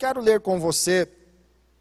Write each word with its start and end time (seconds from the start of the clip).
Quero 0.00 0.22
ler 0.22 0.40
com 0.40 0.58
você 0.58 1.06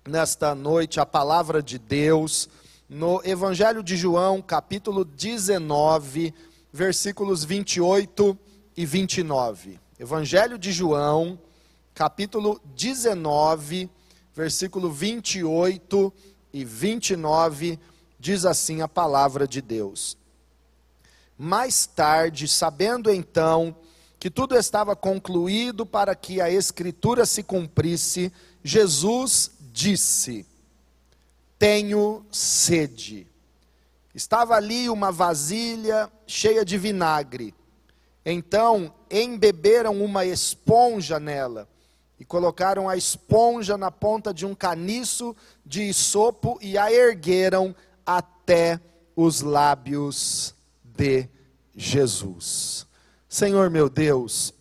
nesta 0.05 0.53
noite 0.53 0.99
a 0.99 1.05
palavra 1.05 1.63
de 1.63 1.79
Deus 1.79 2.49
no 2.89 3.21
Evangelho 3.23 3.81
de 3.81 3.95
João, 3.95 4.41
capítulo 4.41 5.05
19, 5.05 6.33
versículos 6.69 7.45
28 7.45 8.37
e 8.75 8.85
29. 8.85 9.79
Evangelho 9.97 10.57
de 10.57 10.73
João, 10.73 11.39
capítulo 11.93 12.59
19, 12.75 13.89
versículo 14.35 14.91
28 14.91 16.13
e 16.51 16.65
29, 16.65 17.79
diz 18.19 18.43
assim 18.43 18.81
a 18.81 18.87
palavra 18.89 19.47
de 19.47 19.61
Deus. 19.61 20.17
Mais 21.37 21.85
tarde, 21.85 22.49
sabendo 22.49 23.09
então 23.09 23.73
que 24.19 24.29
tudo 24.29 24.55
estava 24.55 24.95
concluído 24.95 25.85
para 25.85 26.13
que 26.13 26.41
a 26.41 26.51
Escritura 26.51 27.25
se 27.25 27.41
cumprisse, 27.41 28.33
Jesus 28.61 29.51
disse: 29.71 30.45
Tenho 31.57 32.25
sede. 32.29 33.25
Estava 34.13 34.55
ali 34.55 34.89
uma 34.89 35.11
vasilha 35.11 36.11
cheia 36.27 36.65
de 36.65 36.77
vinagre. 36.77 37.55
Então 38.25 38.93
embeberam 39.09 40.03
uma 40.03 40.25
esponja 40.25 41.19
nela 41.19 41.69
e 42.19 42.25
colocaram 42.25 42.89
a 42.89 42.97
esponja 42.97 43.77
na 43.77 43.89
ponta 43.89 44.33
de 44.33 44.45
um 44.45 44.53
caniço 44.53 45.33
de 45.65 45.83
isopo 45.83 46.59
e 46.61 46.77
a 46.77 46.91
ergueram 46.91 47.73
até 48.05 48.81
os 49.15 49.39
lábios 49.39 50.53
de 50.83 51.29
Jesus. 51.73 52.88
Senhor 53.29 53.69
meu 53.69 53.87
Deus, 53.87 54.51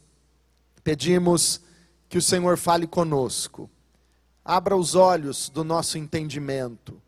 pedimos 0.84 1.62
que 2.06 2.18
o 2.18 2.22
Senhor 2.22 2.58
fale 2.58 2.86
conosco, 2.86 3.68
abra 4.44 4.76
os 4.76 4.94
olhos 4.94 5.48
do 5.48 5.64
nosso 5.64 5.96
entendimento, 5.96 7.00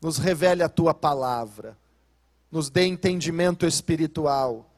nos 0.00 0.16
revele 0.16 0.62
a 0.62 0.70
tua 0.70 0.94
palavra, 0.94 1.76
nos 2.50 2.70
dê 2.70 2.86
entendimento 2.86 3.66
espiritual, 3.66 4.70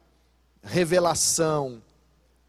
revelação, 0.60 1.80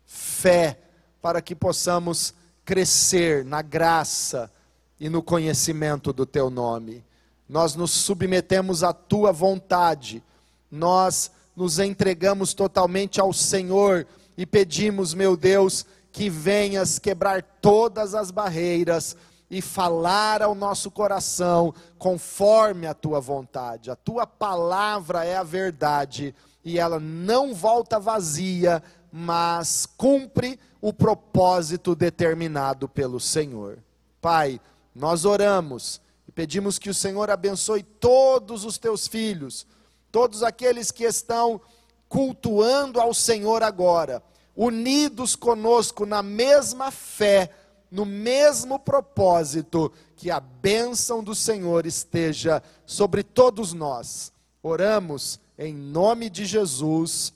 fé, 0.03 0.79
para 1.21 1.39
que 1.39 1.53
possamos 1.53 2.33
crescer 2.65 3.45
na 3.45 3.61
graça 3.61 4.51
e 4.99 5.09
no 5.09 5.21
conhecimento 5.21 6.11
do 6.11 6.25
teu 6.25 6.49
nome. 6.49 7.03
Nós 7.47 7.75
nos 7.75 7.91
submetemos 7.91 8.83
à 8.83 8.93
tua 8.93 9.31
vontade, 9.31 10.23
nós 10.71 11.31
nos 11.59 11.77
entregamos 11.77 12.53
totalmente 12.53 13.19
ao 13.19 13.33
Senhor 13.33 14.07
e 14.37 14.45
pedimos, 14.45 15.13
meu 15.13 15.35
Deus, 15.35 15.85
que 16.09 16.29
venhas 16.29 16.97
quebrar 16.97 17.43
todas 17.43 18.15
as 18.15 18.31
barreiras 18.31 19.13
e 19.51 19.61
falar 19.61 20.41
ao 20.41 20.55
nosso 20.55 20.89
coração 20.89 21.73
conforme 21.97 22.87
a 22.87 22.93
tua 22.93 23.19
vontade. 23.19 23.91
A 23.91 23.95
tua 23.97 24.25
palavra 24.25 25.25
é 25.25 25.35
a 25.35 25.43
verdade 25.43 26.33
e 26.63 26.79
ela 26.79 26.97
não 26.97 27.53
volta 27.53 27.99
vazia, 27.99 28.81
mas 29.11 29.85
cumpre 29.85 30.57
o 30.79 30.93
propósito 30.93 31.93
determinado 31.93 32.87
pelo 32.87 33.19
Senhor. 33.19 33.79
Pai, 34.21 34.61
nós 34.95 35.25
oramos 35.25 35.99
e 36.25 36.31
pedimos 36.31 36.79
que 36.79 36.89
o 36.89 36.93
Senhor 36.93 37.29
abençoe 37.29 37.83
todos 37.83 38.63
os 38.63 38.77
teus 38.77 39.09
filhos 39.09 39.67
todos 40.11 40.43
aqueles 40.43 40.91
que 40.91 41.03
estão 41.03 41.61
cultuando 42.07 42.99
ao 42.99 43.13
Senhor 43.13 43.61
agora, 43.61 44.23
unidos 44.55 45.35
conosco 45.35 46.05
na 46.05 46.23
mesma 46.23 46.91
fé, 46.91 47.51
no 47.91 48.05
mesmo 48.05 48.79
propósito, 48.79 49.91
que 50.15 50.29
a 50.29 50.39
bênção 50.39 51.23
do 51.23 51.33
Senhor 51.33 51.85
esteja 51.85 52.61
sobre 52.85 53.23
todos 53.23 53.73
nós. 53.73 54.33
Oramos 54.61 55.39
em 55.57 55.73
nome 55.73 56.29
de 56.29 56.45
Jesus. 56.45 57.33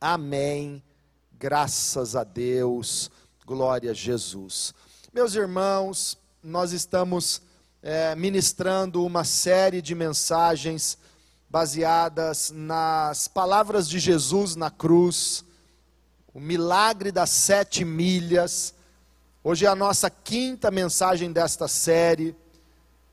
Amém. 0.00 0.82
Graças 1.32 2.14
a 2.14 2.24
Deus. 2.24 3.10
Glória 3.46 3.92
a 3.92 3.94
Jesus. 3.94 4.74
Meus 5.12 5.34
irmãos, 5.34 6.18
nós 6.42 6.72
estamos 6.72 7.40
é, 7.82 8.14
ministrando 8.14 9.04
uma 9.04 9.24
série 9.24 9.80
de 9.80 9.94
mensagens 9.94 10.98
baseadas 11.56 12.52
nas 12.54 13.28
palavras 13.28 13.88
de 13.88 13.98
Jesus 13.98 14.56
na 14.56 14.70
cruz, 14.70 15.42
o 16.34 16.38
milagre 16.38 17.10
das 17.10 17.30
sete 17.30 17.82
milhas. 17.82 18.74
Hoje 19.42 19.64
é 19.64 19.68
a 19.70 19.74
nossa 19.74 20.10
quinta 20.10 20.70
mensagem 20.70 21.32
desta 21.32 21.66
série. 21.66 22.36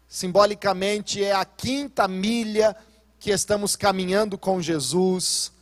Simbolicamente 0.10 1.24
é 1.24 1.32
a 1.32 1.46
quinta 1.46 2.06
milha 2.06 2.76
que 3.18 3.32
estamos 3.32 3.78
caminhando 3.78 4.38
com 4.38 4.62
Jesus. 4.62 5.54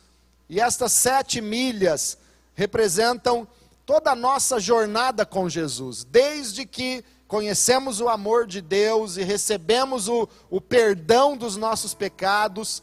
E 0.48 0.60
estas 0.60 0.90
sete 0.90 1.40
milhas 1.40 2.18
representam 2.52 3.46
toda 3.86 4.10
a 4.10 4.16
nossa 4.16 4.58
jornada 4.58 5.24
com 5.24 5.48
Jesus, 5.48 6.02
desde 6.02 6.66
que 6.66 7.04
conhecemos 7.32 7.98
o 7.98 8.10
amor 8.10 8.46
de 8.46 8.60
Deus 8.60 9.16
e 9.16 9.22
recebemos 9.22 10.06
o, 10.06 10.28
o 10.50 10.60
perdão 10.60 11.34
dos 11.34 11.56
nossos 11.56 11.94
pecados, 11.94 12.82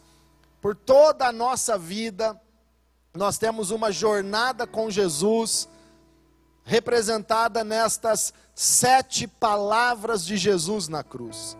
por 0.59 0.75
toda 0.75 1.27
a 1.27 1.31
nossa 1.31 1.77
vida, 1.77 2.35
nós 3.13 3.37
temos 3.37 3.69
uma 3.69 3.91
jornada 3.91 4.65
com 4.65 4.89
Jesus, 4.89 5.69
representada 6.63 7.63
nestas 7.63 8.33
sete 8.55 9.27
palavras 9.27 10.25
de 10.25 10.35
Jesus 10.35 10.87
na 10.87 11.03
cruz. 11.03 11.55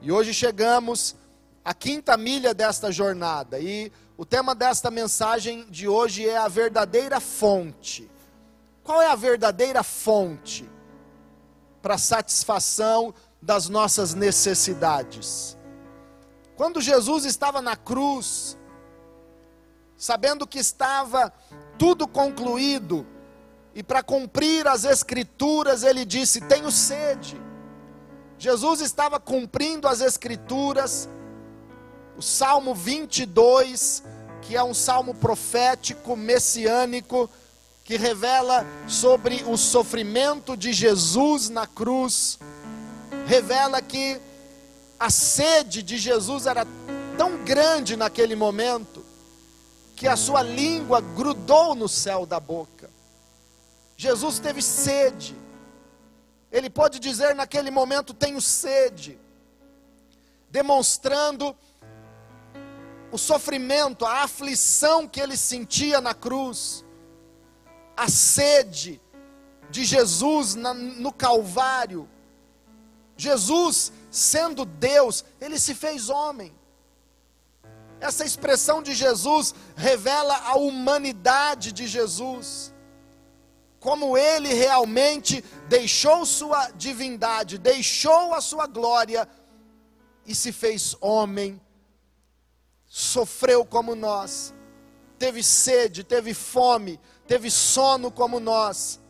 E 0.00 0.10
hoje 0.10 0.32
chegamos 0.32 1.14
à 1.62 1.74
quinta 1.74 2.16
milha 2.16 2.54
desta 2.54 2.90
jornada, 2.90 3.60
e 3.60 3.92
o 4.16 4.24
tema 4.24 4.54
desta 4.54 4.90
mensagem 4.90 5.66
de 5.68 5.86
hoje 5.86 6.26
é 6.26 6.38
a 6.38 6.48
verdadeira 6.48 7.20
fonte. 7.20 8.10
Qual 8.82 9.02
é 9.02 9.08
a 9.08 9.14
verdadeira 9.14 9.82
fonte? 9.82 10.72
Para 11.84 11.98
satisfação 11.98 13.12
das 13.42 13.68
nossas 13.68 14.14
necessidades. 14.14 15.54
Quando 16.56 16.80
Jesus 16.80 17.26
estava 17.26 17.60
na 17.60 17.76
cruz, 17.76 18.56
sabendo 19.94 20.46
que 20.46 20.58
estava 20.58 21.30
tudo 21.76 22.08
concluído, 22.08 23.06
e 23.74 23.82
para 23.82 24.02
cumprir 24.02 24.66
as 24.66 24.84
Escrituras, 24.84 25.82
ele 25.82 26.06
disse: 26.06 26.40
Tenho 26.40 26.70
sede. 26.70 27.38
Jesus 28.38 28.80
estava 28.80 29.20
cumprindo 29.20 29.86
as 29.86 30.00
Escrituras, 30.00 31.06
o 32.16 32.22
Salmo 32.22 32.74
22, 32.74 34.02
que 34.40 34.56
é 34.56 34.64
um 34.64 34.72
salmo 34.72 35.14
profético, 35.14 36.16
messiânico, 36.16 37.28
que 37.84 37.98
revela 37.98 38.66
sobre 38.88 39.44
o 39.46 39.58
sofrimento 39.58 40.56
de 40.56 40.72
Jesus 40.72 41.50
na 41.50 41.66
cruz, 41.66 42.38
revela 43.26 43.82
que 43.82 44.18
a 44.98 45.10
sede 45.10 45.82
de 45.82 45.98
Jesus 45.98 46.46
era 46.46 46.66
tão 47.18 47.44
grande 47.44 47.94
naquele 47.94 48.34
momento, 48.34 49.04
que 49.94 50.08
a 50.08 50.16
sua 50.16 50.42
língua 50.42 51.02
grudou 51.02 51.74
no 51.74 51.86
céu 51.86 52.24
da 52.24 52.40
boca. 52.40 52.88
Jesus 53.98 54.38
teve 54.38 54.62
sede, 54.62 55.36
ele 56.50 56.70
pode 56.70 56.98
dizer 56.98 57.34
naquele 57.34 57.70
momento: 57.70 58.14
Tenho 58.14 58.40
sede, 58.40 59.18
demonstrando 60.50 61.54
o 63.12 63.18
sofrimento, 63.18 64.06
a 64.06 64.22
aflição 64.22 65.06
que 65.06 65.20
ele 65.20 65.36
sentia 65.36 66.00
na 66.00 66.14
cruz 66.14 66.83
a 67.96 68.08
sede 68.08 69.00
de 69.70 69.84
Jesus 69.84 70.54
na, 70.54 70.74
no 70.74 71.12
Calvário. 71.12 72.08
Jesus, 73.16 73.92
sendo 74.10 74.64
Deus, 74.64 75.24
ele 75.40 75.58
se 75.58 75.74
fez 75.74 76.08
homem. 76.08 76.54
Essa 78.00 78.24
expressão 78.24 78.82
de 78.82 78.94
Jesus 78.94 79.54
revela 79.76 80.36
a 80.36 80.56
humanidade 80.56 81.72
de 81.72 81.86
Jesus. 81.86 82.72
Como 83.80 84.16
ele 84.16 84.52
realmente 84.52 85.44
deixou 85.68 86.24
sua 86.26 86.70
divindade, 86.70 87.58
deixou 87.58 88.34
a 88.34 88.40
sua 88.40 88.66
glória 88.66 89.28
e 90.26 90.34
se 90.34 90.52
fez 90.52 90.96
homem, 91.00 91.60
sofreu 92.86 93.64
como 93.64 93.94
nós, 93.94 94.54
teve 95.18 95.42
sede, 95.42 96.02
teve 96.02 96.32
fome, 96.32 96.98
teve 97.26 97.50
sono 97.50 98.10
como 98.10 98.40
nós. 98.40 99.00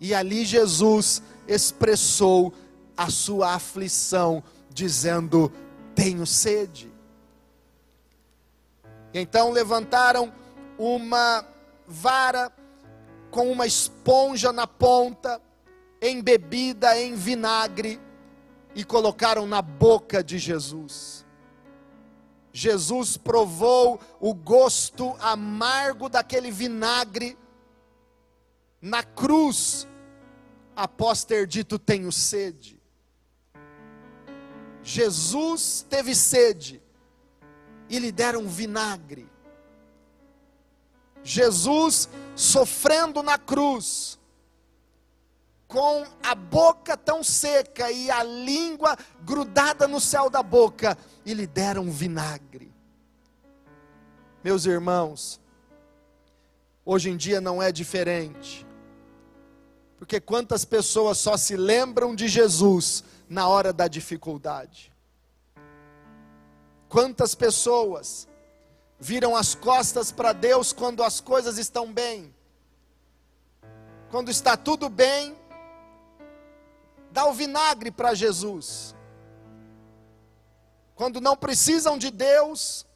E 0.00 0.14
ali 0.14 0.44
Jesus 0.44 1.22
expressou 1.46 2.52
a 2.96 3.10
sua 3.10 3.54
aflição, 3.54 4.42
dizendo: 4.70 5.52
Tenho 5.94 6.26
sede. 6.26 6.92
Então 9.14 9.50
levantaram 9.50 10.32
uma 10.78 11.46
vara 11.86 12.50
com 13.30 13.50
uma 13.50 13.66
esponja 13.66 14.52
na 14.52 14.66
ponta, 14.66 15.40
embebida 16.00 16.98
em 16.98 17.14
vinagre 17.14 18.00
e 18.74 18.84
colocaram 18.84 19.46
na 19.46 19.62
boca 19.62 20.22
de 20.22 20.38
Jesus. 20.38 21.21
Jesus 22.52 23.16
provou 23.16 23.98
o 24.20 24.34
gosto 24.34 25.16
amargo 25.20 26.08
daquele 26.08 26.50
vinagre 26.50 27.38
na 28.80 29.02
cruz, 29.02 29.86
após 30.76 31.24
ter 31.24 31.46
dito: 31.46 31.78
Tenho 31.78 32.12
sede. 32.12 32.80
Jesus 34.82 35.86
teve 35.88 36.14
sede 36.14 36.82
e 37.88 37.98
lhe 37.98 38.10
deram 38.10 38.48
vinagre. 38.48 39.30
Jesus 41.22 42.08
sofrendo 42.34 43.22
na 43.22 43.38
cruz, 43.38 44.18
com 45.72 46.04
a 46.22 46.34
boca 46.34 46.98
tão 46.98 47.24
seca 47.24 47.90
e 47.90 48.10
a 48.10 48.22
língua 48.22 48.94
grudada 49.22 49.88
no 49.88 49.98
céu 49.98 50.28
da 50.28 50.42
boca, 50.42 50.98
e 51.24 51.32
lhe 51.32 51.46
deram 51.46 51.90
vinagre. 51.90 52.70
Meus 54.44 54.66
irmãos, 54.66 55.40
hoje 56.84 57.08
em 57.08 57.16
dia 57.16 57.40
não 57.40 57.62
é 57.62 57.72
diferente, 57.72 58.66
porque 59.96 60.20
quantas 60.20 60.62
pessoas 60.62 61.16
só 61.16 61.38
se 61.38 61.56
lembram 61.56 62.14
de 62.14 62.28
Jesus 62.28 63.02
na 63.26 63.48
hora 63.48 63.72
da 63.72 63.88
dificuldade? 63.88 64.92
Quantas 66.86 67.34
pessoas 67.34 68.28
viram 69.00 69.34
as 69.34 69.54
costas 69.54 70.12
para 70.12 70.34
Deus 70.34 70.70
quando 70.70 71.02
as 71.02 71.18
coisas 71.18 71.56
estão 71.56 71.90
bem? 71.90 72.34
Quando 74.10 74.30
está 74.30 74.54
tudo 74.58 74.90
bem, 74.90 75.34
dá 77.12 77.26
o 77.26 77.32
vinagre 77.32 77.90
para 77.90 78.14
Jesus. 78.14 78.94
Quando 80.94 81.20
não 81.20 81.36
precisam 81.36 81.98
de 81.98 82.10
Deus, 82.10 82.86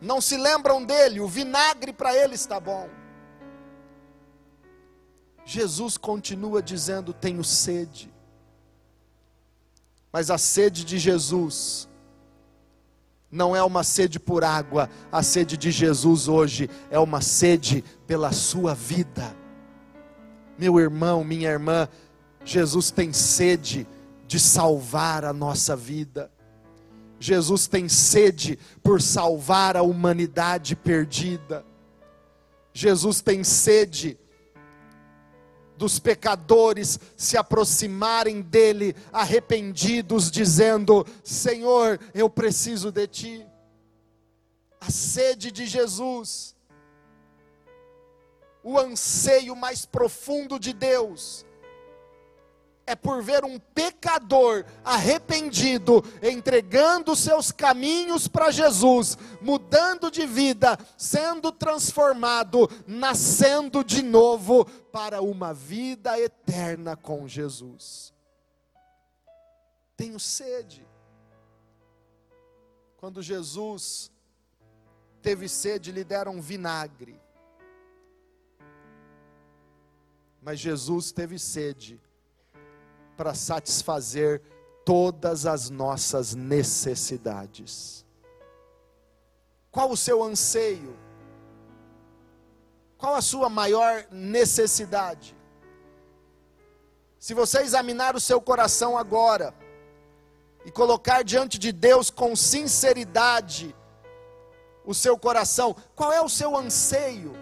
não 0.00 0.20
se 0.20 0.36
lembram 0.36 0.84
dele, 0.84 1.20
o 1.20 1.28
vinagre 1.28 1.92
para 1.92 2.14
ele 2.14 2.34
está 2.34 2.58
bom. 2.58 2.88
Jesus 5.44 5.96
continua 5.96 6.62
dizendo: 6.62 7.12
Tenho 7.12 7.44
sede. 7.44 8.12
Mas 10.12 10.30
a 10.30 10.36
sede 10.36 10.84
de 10.84 10.98
Jesus 10.98 11.88
não 13.30 13.56
é 13.56 13.62
uma 13.62 13.82
sede 13.82 14.20
por 14.20 14.44
água, 14.44 14.90
a 15.10 15.22
sede 15.22 15.56
de 15.56 15.70
Jesus 15.70 16.28
hoje 16.28 16.68
é 16.90 16.98
uma 16.98 17.22
sede 17.22 17.82
pela 18.06 18.30
sua 18.30 18.74
vida. 18.74 19.34
Meu 20.58 20.78
irmão, 20.78 21.24
minha 21.24 21.48
irmã, 21.48 21.88
Jesus 22.44 22.90
tem 22.90 23.12
sede 23.12 23.86
de 24.26 24.40
salvar 24.40 25.24
a 25.24 25.32
nossa 25.32 25.76
vida. 25.76 26.30
Jesus 27.20 27.68
tem 27.68 27.88
sede 27.88 28.58
por 28.82 29.00
salvar 29.00 29.76
a 29.76 29.82
humanidade 29.82 30.74
perdida. 30.74 31.64
Jesus 32.72 33.20
tem 33.20 33.44
sede 33.44 34.18
dos 35.76 35.98
pecadores 35.98 36.98
se 37.16 37.36
aproximarem 37.36 38.40
dele 38.40 38.94
arrependidos, 39.12 40.30
dizendo: 40.30 41.06
Senhor, 41.24 42.00
eu 42.14 42.30
preciso 42.30 42.90
de 42.90 43.06
ti. 43.06 43.46
A 44.80 44.90
sede 44.90 45.52
de 45.52 45.66
Jesus, 45.66 46.56
o 48.64 48.78
anseio 48.78 49.54
mais 49.54 49.84
profundo 49.84 50.58
de 50.58 50.72
Deus, 50.72 51.44
é 52.86 52.94
por 52.96 53.22
ver 53.22 53.44
um 53.44 53.58
pecador 53.58 54.64
arrependido, 54.84 56.02
entregando 56.22 57.14
seus 57.14 57.52
caminhos 57.52 58.26
para 58.26 58.50
Jesus, 58.50 59.16
mudando 59.40 60.10
de 60.10 60.26
vida, 60.26 60.78
sendo 60.96 61.52
transformado, 61.52 62.68
nascendo 62.86 63.84
de 63.84 64.02
novo 64.02 64.64
para 64.64 65.22
uma 65.22 65.54
vida 65.54 66.18
eterna 66.18 66.96
com 66.96 67.28
Jesus. 67.28 68.12
Tenho 69.96 70.18
sede. 70.18 70.86
Quando 72.96 73.22
Jesus 73.22 74.10
teve 75.20 75.48
sede, 75.48 75.92
lhe 75.92 76.02
deram 76.02 76.40
vinagre. 76.40 77.20
Mas 80.40 80.58
Jesus 80.58 81.12
teve 81.12 81.38
sede 81.38 82.00
para 83.16 83.34
satisfazer 83.34 84.42
todas 84.84 85.46
as 85.46 85.70
nossas 85.70 86.34
necessidades. 86.34 88.04
Qual 89.70 89.90
o 89.90 89.96
seu 89.96 90.22
anseio? 90.22 90.96
Qual 92.98 93.14
a 93.14 93.22
sua 93.22 93.48
maior 93.48 94.06
necessidade? 94.10 95.36
Se 97.18 97.34
você 97.34 97.60
examinar 97.60 98.14
o 98.16 98.20
seu 98.20 98.40
coração 98.40 98.98
agora 98.98 99.54
e 100.64 100.70
colocar 100.70 101.22
diante 101.22 101.58
de 101.58 101.72
Deus 101.72 102.10
com 102.10 102.34
sinceridade 102.36 103.74
o 104.84 104.92
seu 104.92 105.16
coração, 105.16 105.74
qual 105.94 106.12
é 106.12 106.20
o 106.20 106.28
seu 106.28 106.56
anseio? 106.56 107.32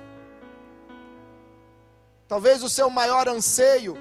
Talvez 2.28 2.62
o 2.62 2.68
seu 2.68 2.88
maior 2.88 3.28
anseio 3.28 3.96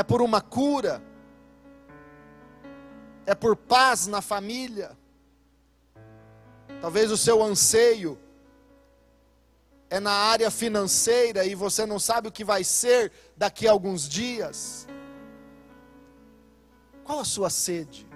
é 0.00 0.02
por 0.02 0.22
uma 0.22 0.40
cura, 0.40 1.02
é 3.26 3.34
por 3.34 3.54
paz 3.54 4.06
na 4.06 4.22
família. 4.22 4.96
Talvez 6.80 7.10
o 7.10 7.18
seu 7.18 7.42
anseio 7.42 8.18
é 9.90 10.00
na 10.00 10.10
área 10.10 10.50
financeira 10.50 11.44
e 11.44 11.54
você 11.54 11.84
não 11.84 11.98
sabe 11.98 12.28
o 12.28 12.32
que 12.32 12.42
vai 12.42 12.64
ser 12.64 13.12
daqui 13.36 13.68
a 13.68 13.72
alguns 13.72 14.08
dias. 14.08 14.88
Qual 17.04 17.20
a 17.20 17.24
sua 17.24 17.50
sede? 17.50 18.08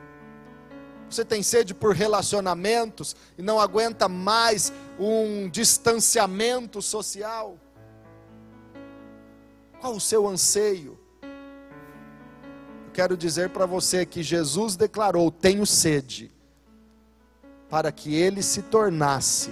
Você 1.10 1.22
tem 1.22 1.42
sede 1.42 1.74
por 1.74 1.94
relacionamentos 1.94 3.14
e 3.36 3.42
não 3.42 3.60
aguenta 3.60 4.08
mais 4.08 4.72
um 4.98 5.50
distanciamento 5.50 6.80
social? 6.80 7.58
Qual 9.78 9.94
o 9.94 10.00
seu 10.00 10.26
anseio? 10.26 11.03
Quero 12.94 13.16
dizer 13.16 13.50
para 13.50 13.66
você 13.66 14.06
que 14.06 14.22
Jesus 14.22 14.76
declarou: 14.76 15.30
Tenho 15.30 15.66
sede, 15.66 16.32
para 17.68 17.90
que 17.90 18.14
ele 18.14 18.40
se 18.40 18.62
tornasse 18.62 19.50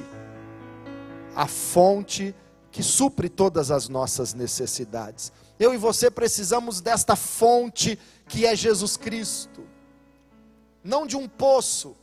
a 1.35 1.49
fonte 1.49 2.35
que 2.71 2.83
supre 2.83 3.29
todas 3.29 3.71
as 3.71 3.89
nossas 3.89 4.33
necessidades. 4.33 5.33
Eu 5.59 5.75
e 5.75 5.77
você 5.77 6.11
precisamos 6.11 6.81
desta 6.81 7.17
fonte 7.17 7.99
que 8.29 8.47
é 8.47 8.55
Jesus 8.55 8.97
Cristo, 8.97 9.67
não 10.83 11.05
de 11.05 11.17
um 11.17 11.29
poço. 11.29 11.97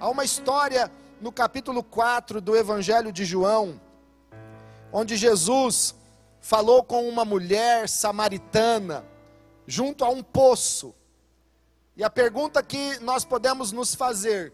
Há 0.00 0.08
uma 0.10 0.24
história 0.24 0.90
no 1.20 1.30
capítulo 1.30 1.84
4 1.84 2.40
do 2.40 2.56
Evangelho 2.56 3.12
de 3.12 3.24
João, 3.24 3.80
onde 4.92 5.16
Jesus 5.16 5.94
falou 6.40 6.82
com 6.82 7.08
uma 7.08 7.24
mulher 7.24 7.88
samaritana 7.88 9.13
junto 9.66 10.04
a 10.04 10.08
um 10.08 10.22
poço. 10.22 10.94
E 11.96 12.02
a 12.02 12.10
pergunta 12.10 12.62
que 12.62 12.98
nós 13.00 13.24
podemos 13.24 13.72
nos 13.72 13.94
fazer: 13.94 14.52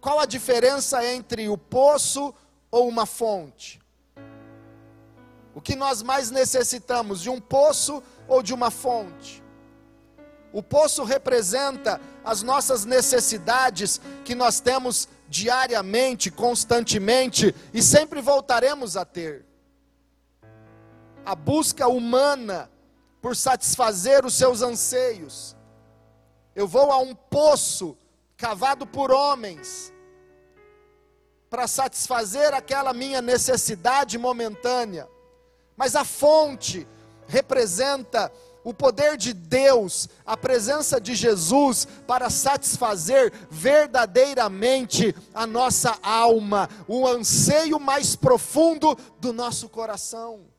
qual 0.00 0.18
a 0.18 0.26
diferença 0.26 1.04
entre 1.04 1.48
o 1.48 1.56
poço 1.56 2.34
ou 2.70 2.88
uma 2.88 3.06
fonte? 3.06 3.80
O 5.54 5.60
que 5.60 5.76
nós 5.76 6.02
mais 6.02 6.30
necessitamos, 6.30 7.20
de 7.20 7.28
um 7.28 7.40
poço 7.40 8.02
ou 8.26 8.42
de 8.42 8.54
uma 8.54 8.70
fonte? 8.70 9.42
O 10.52 10.62
poço 10.62 11.04
representa 11.04 12.00
as 12.24 12.42
nossas 12.42 12.84
necessidades 12.84 14.00
que 14.24 14.34
nós 14.34 14.60
temos 14.60 15.08
diariamente, 15.28 16.30
constantemente 16.30 17.54
e 17.72 17.82
sempre 17.82 18.20
voltaremos 18.20 18.96
a 18.96 19.04
ter. 19.04 19.46
A 21.24 21.34
busca 21.34 21.86
humana 21.88 22.70
por 23.22 23.36
satisfazer 23.36 24.26
os 24.26 24.34
seus 24.34 24.60
anseios. 24.60 25.56
Eu 26.54 26.66
vou 26.66 26.90
a 26.90 26.98
um 26.98 27.14
poço 27.14 27.96
cavado 28.36 28.84
por 28.84 29.12
homens 29.12 29.92
para 31.48 31.68
satisfazer 31.68 32.52
aquela 32.52 32.92
minha 32.92 33.22
necessidade 33.22 34.18
momentânea. 34.18 35.08
Mas 35.76 35.94
a 35.94 36.04
fonte 36.04 36.86
representa 37.28 38.32
o 38.64 38.74
poder 38.74 39.16
de 39.16 39.32
Deus, 39.32 40.08
a 40.26 40.36
presença 40.36 41.00
de 41.00 41.14
Jesus 41.14 41.86
para 42.06 42.28
satisfazer 42.30 43.32
verdadeiramente 43.50 45.14
a 45.34 45.46
nossa 45.46 45.96
alma, 46.02 46.68
o 46.88 47.06
anseio 47.06 47.78
mais 47.78 48.16
profundo 48.16 48.96
do 49.20 49.32
nosso 49.32 49.68
coração. 49.68 50.51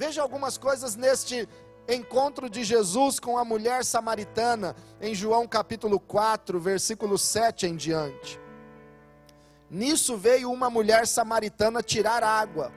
Veja 0.00 0.22
algumas 0.22 0.56
coisas 0.56 0.96
neste 0.96 1.46
encontro 1.86 2.48
de 2.48 2.64
Jesus 2.64 3.20
com 3.20 3.36
a 3.36 3.44
mulher 3.44 3.84
samaritana, 3.84 4.74
em 4.98 5.14
João 5.14 5.46
capítulo 5.46 6.00
4, 6.00 6.58
versículo 6.58 7.18
7 7.18 7.66
em 7.66 7.76
diante. 7.76 8.40
Nisso 9.70 10.16
veio 10.16 10.50
uma 10.50 10.70
mulher 10.70 11.06
samaritana 11.06 11.82
tirar 11.82 12.24
água. 12.24 12.72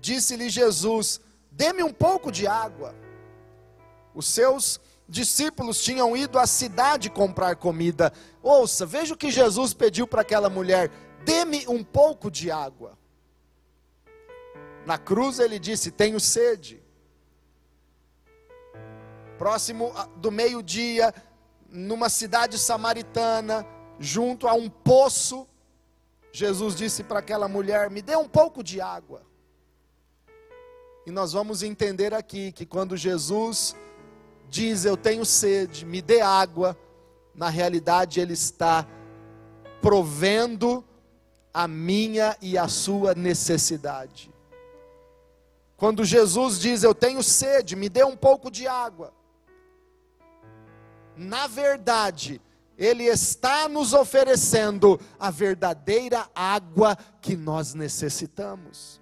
Disse-lhe 0.00 0.48
Jesus: 0.48 1.20
Dê-me 1.50 1.82
um 1.82 1.92
pouco 1.92 2.30
de 2.30 2.46
água. 2.46 2.94
Os 4.14 4.28
seus 4.28 4.80
discípulos 5.08 5.82
tinham 5.82 6.16
ido 6.16 6.38
à 6.38 6.46
cidade 6.46 7.10
comprar 7.10 7.56
comida. 7.56 8.12
Ouça, 8.40 8.86
veja 8.86 9.14
o 9.14 9.18
que 9.18 9.32
Jesus 9.32 9.74
pediu 9.74 10.06
para 10.06 10.20
aquela 10.20 10.48
mulher: 10.48 10.92
Dê-me 11.24 11.66
um 11.66 11.82
pouco 11.82 12.30
de 12.30 12.52
água. 12.52 12.96
Na 14.86 14.98
cruz 14.98 15.38
ele 15.38 15.58
disse: 15.58 15.90
Tenho 15.90 16.20
sede. 16.20 16.82
Próximo 19.38 19.92
do 20.16 20.30
meio-dia, 20.30 21.12
numa 21.68 22.08
cidade 22.08 22.58
samaritana, 22.58 23.66
junto 23.98 24.46
a 24.46 24.54
um 24.54 24.68
poço, 24.68 25.46
Jesus 26.32 26.74
disse 26.74 27.02
para 27.02 27.20
aquela 27.20 27.48
mulher: 27.48 27.90
Me 27.90 28.02
dê 28.02 28.16
um 28.16 28.28
pouco 28.28 28.62
de 28.62 28.80
água. 28.80 29.22
E 31.06 31.10
nós 31.10 31.32
vamos 31.32 31.62
entender 31.62 32.14
aqui 32.14 32.52
que 32.52 32.66
quando 32.66 32.96
Jesus 32.96 33.76
diz: 34.48 34.84
Eu 34.84 34.96
tenho 34.96 35.24
sede, 35.24 35.84
me 35.84 36.02
dê 36.02 36.20
água, 36.20 36.76
na 37.34 37.48
realidade 37.48 38.20
ele 38.20 38.32
está 38.32 38.86
provendo 39.80 40.84
a 41.52 41.68
minha 41.68 42.36
e 42.42 42.58
a 42.58 42.66
sua 42.66 43.14
necessidade. 43.14 44.33
Quando 45.76 46.04
Jesus 46.04 46.60
diz: 46.60 46.82
Eu 46.82 46.94
tenho 46.94 47.22
sede, 47.22 47.76
me 47.76 47.88
dê 47.88 48.04
um 48.04 48.16
pouco 48.16 48.50
de 48.50 48.66
água 48.66 49.12
na 51.16 51.46
verdade, 51.46 52.40
Ele 52.76 53.04
está 53.04 53.68
nos 53.68 53.92
oferecendo 53.92 55.00
a 55.18 55.30
verdadeira 55.30 56.28
água 56.34 56.96
que 57.20 57.36
nós 57.36 57.74
necessitamos. 57.74 59.00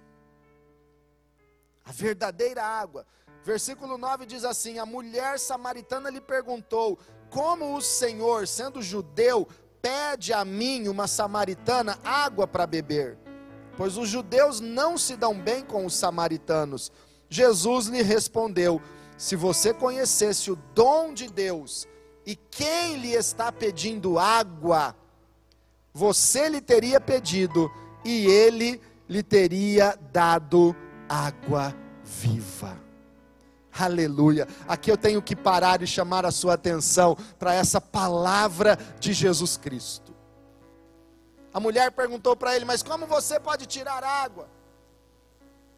A 1.83 1.91
verdadeira 1.91 2.63
água. 2.63 3.05
Versículo 3.43 3.97
9 3.97 4.25
diz 4.25 4.45
assim: 4.45 4.79
A 4.79 4.85
mulher 4.85 5.39
samaritana 5.39 6.09
lhe 6.09 6.21
perguntou: 6.21 6.97
Como 7.29 7.75
o 7.75 7.81
Senhor, 7.81 8.47
sendo 8.47 8.81
judeu, 8.81 9.47
pede 9.81 10.31
a 10.31 10.45
mim, 10.45 10.87
uma 10.87 11.07
samaritana, 11.07 11.99
água 12.03 12.47
para 12.47 12.67
beber? 12.67 13.17
Pois 13.75 13.97
os 13.97 14.07
judeus 14.07 14.59
não 14.59 14.97
se 14.97 15.15
dão 15.15 15.37
bem 15.37 15.63
com 15.63 15.85
os 15.85 15.95
samaritanos. 15.95 16.91
Jesus 17.29 17.87
lhe 17.87 18.01
respondeu: 18.01 18.81
Se 19.17 19.35
você 19.35 19.73
conhecesse 19.73 20.51
o 20.51 20.57
dom 20.75 21.13
de 21.13 21.27
Deus, 21.27 21.87
e 22.25 22.35
quem 22.35 22.97
lhe 22.97 23.13
está 23.13 23.51
pedindo 23.51 24.19
água, 24.19 24.95
você 25.93 26.47
lhe 26.47 26.61
teria 26.61 26.99
pedido, 26.99 27.71
e 28.05 28.25
ele 28.25 28.81
lhe 29.09 29.23
teria 29.23 29.97
dado 30.11 30.75
água 31.07 31.75
viva. 32.03 32.81
Aleluia. 33.77 34.47
Aqui 34.67 34.91
eu 34.91 34.97
tenho 34.97 35.21
que 35.21 35.35
parar 35.35 35.81
e 35.81 35.87
chamar 35.87 36.25
a 36.25 36.31
sua 36.31 36.53
atenção 36.53 37.17
para 37.39 37.53
essa 37.53 37.81
palavra 37.81 38.77
de 38.99 39.13
Jesus 39.13 39.57
Cristo. 39.57 40.02
A 41.53 41.59
mulher 41.59 41.91
perguntou 41.91 42.35
para 42.35 42.55
ele: 42.55 42.65
Mas 42.65 42.81
como 42.81 43.05
você 43.05 43.39
pode 43.39 43.65
tirar 43.65 44.03
água? 44.03 44.49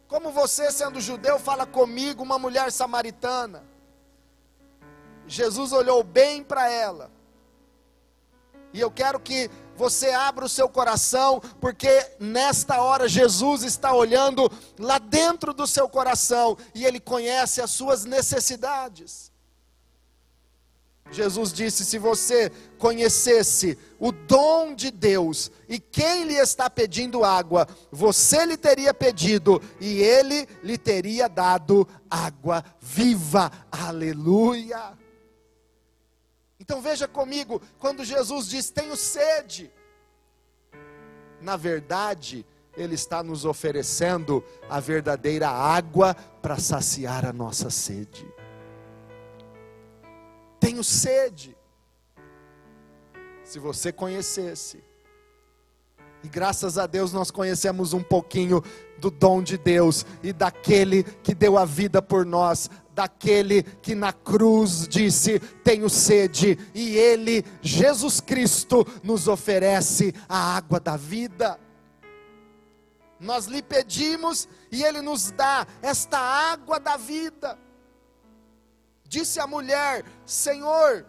Como 0.08 0.30
você, 0.30 0.70
sendo 0.70 1.00
judeu, 1.00 1.38
fala 1.38 1.66
comigo, 1.66 2.22
uma 2.22 2.38
mulher 2.38 2.70
samaritana? 2.70 3.64
Jesus 5.26 5.72
olhou 5.72 6.02
bem 6.04 6.42
para 6.44 6.70
ela. 6.70 7.10
E 8.72 8.80
eu 8.80 8.90
quero 8.90 9.18
que 9.18 9.50
você 9.74 10.10
abra 10.10 10.44
o 10.44 10.48
seu 10.48 10.68
coração, 10.68 11.40
porque 11.60 11.88
nesta 12.20 12.80
hora 12.80 13.08
Jesus 13.08 13.62
está 13.62 13.92
olhando 13.92 14.50
lá 14.78 14.98
dentro 14.98 15.52
do 15.52 15.66
seu 15.66 15.88
coração 15.88 16.56
e 16.74 16.84
ele 16.84 17.00
conhece 17.00 17.60
as 17.60 17.70
suas 17.70 18.04
necessidades. 18.04 19.32
Jesus 21.10 21.52
disse: 21.52 21.84
se 21.84 21.98
você 21.98 22.50
conhecesse 22.78 23.78
o 23.98 24.12
dom 24.12 24.74
de 24.74 24.90
Deus 24.90 25.50
e 25.68 25.78
quem 25.78 26.24
lhe 26.24 26.34
está 26.34 26.68
pedindo 26.68 27.24
água, 27.24 27.66
você 27.90 28.44
lhe 28.44 28.56
teria 28.56 28.92
pedido 28.92 29.62
e 29.80 30.02
ele 30.02 30.46
lhe 30.62 30.76
teria 30.76 31.28
dado 31.28 31.86
água 32.10 32.64
viva. 32.80 33.50
Aleluia. 33.70 34.96
Então 36.58 36.80
veja 36.80 37.06
comigo, 37.06 37.62
quando 37.78 38.04
Jesus 38.04 38.48
diz: 38.48 38.70
Tenho 38.70 38.96
sede, 38.96 39.70
na 41.40 41.56
verdade, 41.56 42.44
Ele 42.76 42.94
está 42.94 43.22
nos 43.22 43.44
oferecendo 43.44 44.42
a 44.68 44.80
verdadeira 44.80 45.48
água 45.48 46.14
para 46.42 46.58
saciar 46.58 47.24
a 47.24 47.32
nossa 47.32 47.70
sede. 47.70 48.26
Tenho 50.66 50.82
sede. 50.82 51.56
Se 53.44 53.60
você 53.60 53.92
conhecesse, 53.92 54.82
e 56.24 56.28
graças 56.28 56.76
a 56.76 56.88
Deus 56.88 57.12
nós 57.12 57.30
conhecemos 57.30 57.92
um 57.92 58.02
pouquinho 58.02 58.60
do 58.98 59.08
dom 59.08 59.44
de 59.44 59.56
Deus 59.56 60.04
e 60.24 60.32
daquele 60.32 61.04
que 61.04 61.36
deu 61.36 61.56
a 61.56 61.64
vida 61.64 62.02
por 62.02 62.26
nós, 62.26 62.68
daquele 62.92 63.62
que 63.62 63.94
na 63.94 64.12
cruz 64.12 64.88
disse: 64.88 65.38
Tenho 65.62 65.88
sede, 65.88 66.58
e 66.74 66.96
Ele, 66.96 67.44
Jesus 67.62 68.20
Cristo, 68.20 68.84
nos 69.04 69.28
oferece 69.28 70.12
a 70.28 70.56
água 70.56 70.80
da 70.80 70.96
vida. 70.96 71.60
Nós 73.20 73.46
lhe 73.46 73.62
pedimos 73.62 74.48
e 74.72 74.82
Ele 74.82 75.00
nos 75.00 75.30
dá 75.30 75.64
esta 75.80 76.18
água 76.18 76.80
da 76.80 76.96
vida. 76.96 77.56
Disse 79.08 79.40
a 79.40 79.46
mulher: 79.46 80.04
Senhor, 80.24 81.06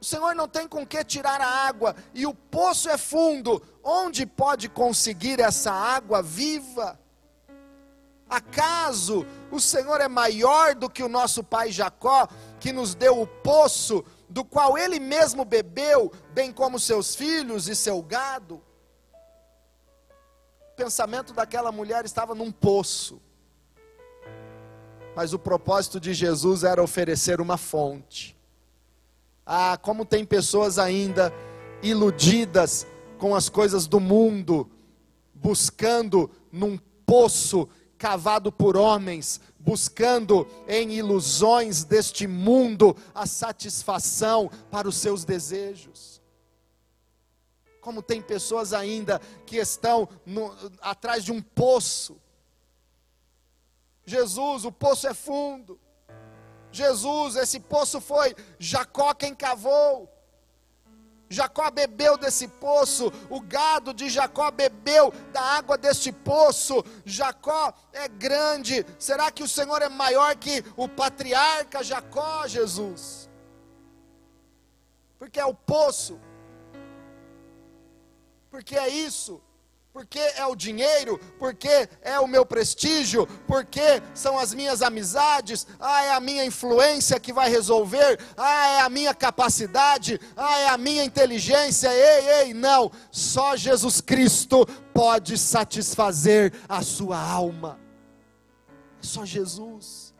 o 0.00 0.04
Senhor 0.04 0.34
não 0.34 0.46
tem 0.46 0.68
com 0.68 0.86
que 0.86 1.02
tirar 1.04 1.40
a 1.40 1.48
água, 1.48 1.96
e 2.12 2.26
o 2.26 2.34
poço 2.34 2.88
é 2.90 2.98
fundo, 2.98 3.62
onde 3.82 4.26
pode 4.26 4.68
conseguir 4.68 5.40
essa 5.40 5.72
água 5.72 6.22
viva? 6.22 6.98
Acaso 8.28 9.26
o 9.50 9.60
Senhor 9.60 10.00
é 10.00 10.08
maior 10.08 10.74
do 10.74 10.90
que 10.90 11.02
o 11.02 11.08
nosso 11.08 11.44
pai 11.44 11.70
Jacó, 11.70 12.28
que 12.58 12.72
nos 12.72 12.94
deu 12.94 13.20
o 13.20 13.26
poço, 13.26 14.04
do 14.28 14.44
qual 14.44 14.76
ele 14.76 14.98
mesmo 14.98 15.44
bebeu, 15.44 16.10
bem 16.32 16.52
como 16.52 16.78
seus 16.78 17.14
filhos 17.14 17.68
e 17.68 17.76
seu 17.76 18.02
gado? 18.02 18.62
O 20.72 20.76
pensamento 20.76 21.32
daquela 21.32 21.70
mulher 21.70 22.04
estava 22.04 22.34
num 22.34 22.50
poço. 22.50 23.22
Mas 25.14 25.32
o 25.32 25.38
propósito 25.38 26.00
de 26.00 26.12
Jesus 26.12 26.64
era 26.64 26.82
oferecer 26.82 27.40
uma 27.40 27.56
fonte. 27.56 28.36
Ah, 29.46 29.78
como 29.80 30.04
tem 30.04 30.24
pessoas 30.24 30.78
ainda 30.78 31.32
iludidas 31.82 32.86
com 33.18 33.34
as 33.34 33.48
coisas 33.48 33.86
do 33.86 34.00
mundo, 34.00 34.68
buscando 35.34 36.30
num 36.50 36.78
poço 37.06 37.68
cavado 37.98 38.50
por 38.50 38.76
homens, 38.76 39.40
buscando 39.58 40.46
em 40.68 40.92
ilusões 40.92 41.84
deste 41.84 42.26
mundo 42.26 42.96
a 43.14 43.26
satisfação 43.26 44.50
para 44.70 44.88
os 44.88 44.96
seus 44.96 45.24
desejos. 45.24 46.20
Como 47.80 48.02
tem 48.02 48.20
pessoas 48.20 48.72
ainda 48.72 49.20
que 49.46 49.56
estão 49.56 50.08
no, 50.24 50.54
atrás 50.80 51.24
de 51.24 51.32
um 51.32 51.40
poço. 51.40 52.20
Jesus, 54.04 54.64
o 54.64 54.72
poço 54.72 55.06
é 55.06 55.14
fundo. 55.14 55.80
Jesus, 56.70 57.36
esse 57.36 57.60
poço 57.60 58.00
foi 58.00 58.34
Jacó 58.58 59.14
quem 59.14 59.34
cavou. 59.34 60.10
Jacó 61.28 61.70
bebeu 61.70 62.16
desse 62.18 62.46
poço, 62.46 63.10
o 63.30 63.40
gado 63.40 63.94
de 63.94 64.08
Jacó 64.08 64.50
bebeu 64.50 65.12
da 65.32 65.40
água 65.40 65.76
deste 65.78 66.12
poço. 66.12 66.84
Jacó 67.04 67.72
é 67.92 68.06
grande. 68.06 68.84
Será 68.98 69.30
que 69.30 69.42
o 69.42 69.48
Senhor 69.48 69.80
é 69.82 69.88
maior 69.88 70.36
que 70.36 70.62
o 70.76 70.88
patriarca 70.88 71.82
Jacó, 71.82 72.46
Jesus? 72.46 73.28
Porque 75.18 75.40
é 75.40 75.46
o 75.46 75.54
poço. 75.54 76.20
Porque 78.50 78.76
é 78.76 78.88
isso 78.88 79.42
porque 79.94 80.18
é 80.18 80.44
o 80.44 80.56
dinheiro, 80.56 81.20
porque 81.38 81.88
é 82.02 82.18
o 82.18 82.26
meu 82.26 82.44
prestígio, 82.44 83.28
porque 83.46 84.02
são 84.12 84.36
as 84.36 84.52
minhas 84.52 84.82
amizades, 84.82 85.68
ah, 85.78 86.02
é 86.02 86.10
a 86.10 86.18
minha 86.18 86.44
influência 86.44 87.20
que 87.20 87.32
vai 87.32 87.48
resolver, 87.48 88.18
ah, 88.36 88.66
é 88.70 88.80
a 88.80 88.90
minha 88.90 89.14
capacidade, 89.14 90.20
ah, 90.36 90.58
é 90.58 90.68
a 90.68 90.76
minha 90.76 91.04
inteligência. 91.04 91.94
Ei, 91.94 92.28
ei, 92.40 92.54
não, 92.54 92.90
só 93.12 93.54
Jesus 93.54 94.00
Cristo 94.00 94.66
pode 94.92 95.38
satisfazer 95.38 96.52
a 96.68 96.82
sua 96.82 97.16
alma. 97.16 97.78
É 99.00 99.06
só 99.06 99.24
Jesus. 99.24 100.12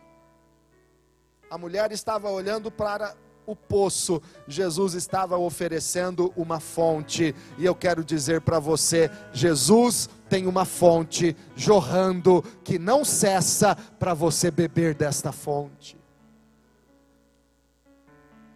A 1.51 1.59
mulher 1.59 1.91
estava 1.91 2.31
olhando 2.31 2.71
para 2.71 3.17
o 3.47 3.55
poço, 3.55 4.23
Jesus 4.47 4.95
estava 4.95 5.37
oferecendo 5.37 6.33
uma 6.37 6.61
fonte, 6.61 7.35
e 7.59 7.65
eu 7.65 7.75
quero 7.75 8.05
dizer 8.05 8.41
para 8.41 8.59
você: 8.59 9.11
Jesus 9.33 10.09
tem 10.29 10.47
uma 10.47 10.65
fonte 10.65 11.37
jorrando 11.55 12.43
que 12.63 12.79
não 12.79 13.05
cessa 13.05 13.75
para 13.99 14.15
você 14.15 14.51
beber 14.51 14.95
desta 14.95 15.33
fonte. 15.33 15.97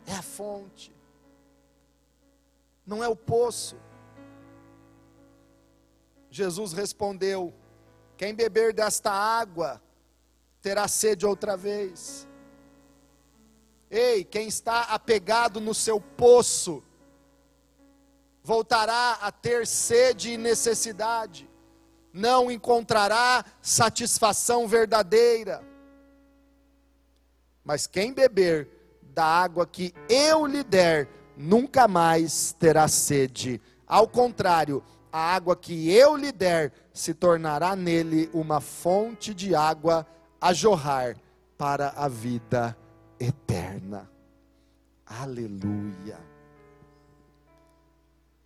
É 0.07 0.15
a 0.15 0.23
fonte, 0.23 0.93
não 2.87 3.03
é 3.05 3.09
o 3.09 3.17
poço. 3.17 3.77
Jesus 6.31 6.73
respondeu: 6.73 7.53
Quem 8.17 8.35
beber 8.35 8.73
desta 8.73 9.11
água 9.11 9.83
terá 10.61 10.87
sede 10.87 11.27
outra 11.27 11.57
vez. 11.57 12.28
Ei, 13.91 14.23
quem 14.23 14.49
está 14.49 14.83
apegado 14.83 15.61
no 15.61 15.73
seu 15.73 15.99
poço, 16.01 16.83
voltará 18.43 19.19
a 19.21 19.33
ter 19.33 19.67
sede 19.67 20.33
e 20.33 20.37
necessidade, 20.37 21.49
não 22.13 22.51
encontrará 22.51 23.45
satisfação 23.63 24.69
verdadeira. 24.69 25.65
Mas 27.65 27.87
quem 27.87 28.13
beber 28.13 28.69
da 29.03 29.25
água 29.25 29.67
que 29.67 29.95
eu 30.09 30.47
lhe 30.47 30.63
der, 30.63 31.09
nunca 31.37 31.89
mais 31.89 32.53
terá 32.53 32.89
sede. 32.89 33.61
Ao 33.87 34.07
contrário, 34.07 34.83
a 35.11 35.35
água 35.35 35.57
que 35.57 35.91
eu 35.91 36.15
lhe 36.15 36.31
der 36.31 36.73
se 36.93 37.15
tornará 37.15 37.75
nele 37.75 38.29
uma 38.35 38.61
fonte 38.61 39.33
de 39.33 39.55
água 39.55 40.07
a 40.39 40.53
jorrar 40.53 41.17
para 41.57 41.89
a 41.97 42.07
vida 42.07 42.77
eterna. 43.19 44.11
Aleluia. 45.07 46.19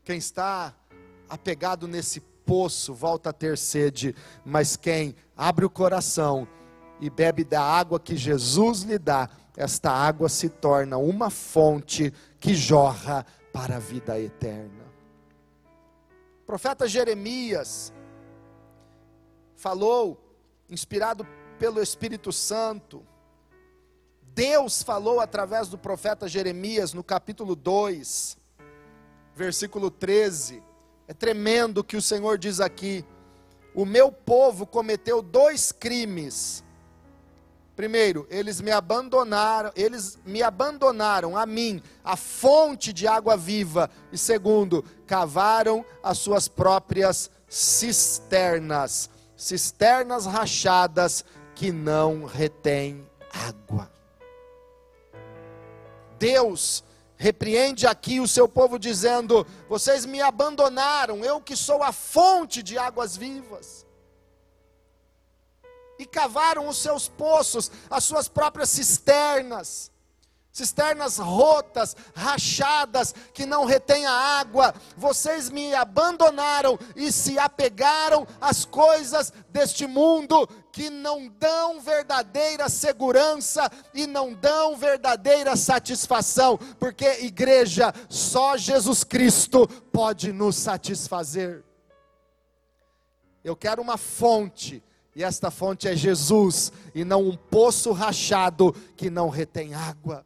Quem 0.05 0.19
está 0.19 0.75
apegado 1.29 1.87
nesse 1.87 2.21
poço 2.21 2.93
volta 2.93 3.31
a 3.31 3.33
ter 3.33 3.57
sede, 3.57 4.15
mas 4.45 4.77
quem 4.77 5.15
abre 5.37 5.65
o 5.65 5.71
coração 5.71 6.47
e 7.01 7.09
bebe 7.09 7.45
da 7.45 7.63
água 7.63 7.99
que 7.99 8.17
Jesus 8.17 8.83
lhe 8.83 8.99
dá, 8.99 9.29
esta 9.57 9.91
água 9.91 10.29
se 10.29 10.49
torna 10.49 10.97
uma 10.97 11.31
fonte 11.31 12.13
que 12.41 12.55
jorra 12.55 13.27
para 13.53 13.77
a 13.77 13.81
vida 13.81 14.19
eterna. 14.19 14.85
O 16.43 16.45
profeta 16.47 16.89
Jeremias 16.89 17.93
falou, 19.57 20.37
inspirado 20.69 21.27
pelo 21.59 21.81
Espírito 21.81 22.33
Santo, 22.33 23.07
Deus 24.35 24.83
falou 24.83 25.21
através 25.21 25.69
do 25.69 25.77
profeta 25.77 26.27
Jeremias 26.27 26.95
no 26.95 27.05
capítulo 27.05 27.55
2, 27.55 28.39
versículo 29.37 29.91
13. 29.91 30.63
É 31.07 31.13
tremendo 31.13 31.79
o 31.79 31.85
que 31.85 31.99
o 31.99 32.03
Senhor 32.03 32.39
diz 32.39 32.59
aqui. 32.59 33.05
O 33.75 33.85
meu 33.85 34.11
povo 34.11 34.67
cometeu 34.67 35.21
dois 35.21 35.71
crimes. 35.71 36.65
Primeiro, 37.77 38.27
eles 38.31 38.59
me 38.61 38.71
abandonaram, 38.71 39.71
eles 39.77 40.19
me 40.25 40.43
abandonaram 40.43 41.37
a 41.37 41.45
mim, 41.45 41.83
a 42.03 42.17
fonte 42.17 42.91
de 42.91 43.07
água 43.07 43.37
viva. 43.37 43.91
E 44.11 44.17
segundo, 44.17 44.83
cavaram 45.07 45.85
as 46.03 46.17
suas 46.17 46.49
próprias 46.49 47.31
cisternas, 47.49 49.11
cisternas 49.37 50.25
rachadas 50.25 51.23
que 51.55 51.71
não 51.71 52.25
retêm 52.25 53.07
água. 53.31 53.91
Deus 56.23 56.85
repreende 57.17 57.85
aqui 57.85 58.21
o 58.21 58.29
seu 58.29 58.49
povo, 58.49 58.79
dizendo: 58.79 59.45
Vocês 59.69 60.07
me 60.07 60.21
abandonaram, 60.21 61.25
eu 61.25 61.41
que 61.41 61.57
sou 61.57 61.83
a 61.83 61.91
fonte 61.91 62.63
de 62.63 62.79
águas 62.79 63.17
vivas. 63.17 63.85
E 65.99 66.07
cavaram 66.07 66.69
os 66.69 66.79
seus 66.79 67.09
poços, 67.09 67.73
as 67.91 68.05
suas 68.05 68.29
próprias 68.29 68.71
cisternas 68.71 69.92
cisternas 70.53 71.17
rotas, 71.17 71.97
rachadas, 72.15 73.15
que 73.33 73.47
não 73.47 73.65
retêm 73.65 74.05
a 74.05 74.13
água. 74.13 74.75
Vocês 74.97 75.49
me 75.49 75.75
abandonaram 75.75 76.79
e 76.95 77.11
se 77.11 77.39
apegaram 77.39 78.27
às 78.39 78.65
coisas 78.67 79.33
deste 79.49 79.87
mundo 79.87 80.47
que 80.71 80.91
não 80.91 81.29
dão 81.29 81.81
verdadeira 81.81 82.69
segurança 82.69 83.71
e 83.95 84.07
não 84.07 84.35
dão 84.35 84.77
verdadeira 84.77 85.57
satisfação, 85.57 86.59
porque 86.79 87.07
igreja, 87.25 87.93
só 88.09 88.57
Jesus 88.57 89.05
Cristo 89.05 89.67
pode 89.91 90.33
nos 90.33 90.57
satisfazer. 90.57 91.65
Eu 93.43 93.57
quero 93.57 93.83
uma 93.83 93.97
fonte, 93.97 94.83
e 95.17 95.25
esta 95.25 95.51
fonte 95.51 95.89
é 95.89 95.97
Jesus, 95.97 96.73
e 96.95 97.05
não 97.05 97.23
um 97.29 97.37
poço 97.37 97.93
rachado 97.93 98.73
que 98.97 99.11
não 99.11 99.29
retém 99.29 99.75
água. 99.75 100.25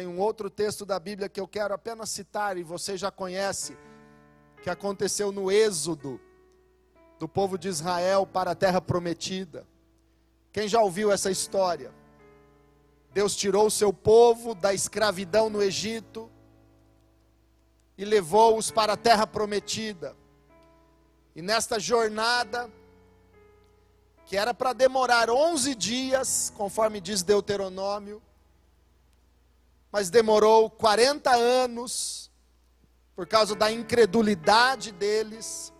Tem 0.00 0.06
um 0.06 0.18
outro 0.18 0.48
texto 0.48 0.86
da 0.86 0.98
Bíblia 0.98 1.28
que 1.28 1.38
eu 1.38 1.46
quero 1.46 1.74
apenas 1.74 2.08
citar, 2.08 2.56
e 2.56 2.62
você 2.62 2.96
já 2.96 3.10
conhece, 3.10 3.76
que 4.62 4.70
aconteceu 4.70 5.30
no 5.30 5.52
Êxodo, 5.52 6.18
do 7.18 7.28
povo 7.28 7.58
de 7.58 7.68
Israel 7.68 8.26
para 8.26 8.52
a 8.52 8.54
terra 8.54 8.80
prometida. 8.80 9.68
Quem 10.54 10.66
já 10.66 10.80
ouviu 10.80 11.12
essa 11.12 11.30
história? 11.30 11.92
Deus 13.12 13.36
tirou 13.36 13.66
o 13.66 13.70
seu 13.70 13.92
povo 13.92 14.54
da 14.54 14.72
escravidão 14.72 15.50
no 15.50 15.62
Egito 15.62 16.30
e 17.98 18.02
levou-os 18.02 18.70
para 18.70 18.94
a 18.94 18.96
terra 18.96 19.26
prometida. 19.26 20.16
E 21.36 21.42
nesta 21.42 21.78
jornada, 21.78 22.70
que 24.24 24.34
era 24.34 24.54
para 24.54 24.72
demorar 24.72 25.28
11 25.28 25.74
dias, 25.74 26.50
conforme 26.56 27.02
diz 27.02 27.22
Deuteronômio, 27.22 28.22
mas 29.92 30.10
demorou 30.10 30.70
40 30.70 31.30
anos, 31.30 32.30
por 33.14 33.26
causa 33.26 33.54
da 33.54 33.70
incredulidade 33.70 34.92
deles. 34.92 35.72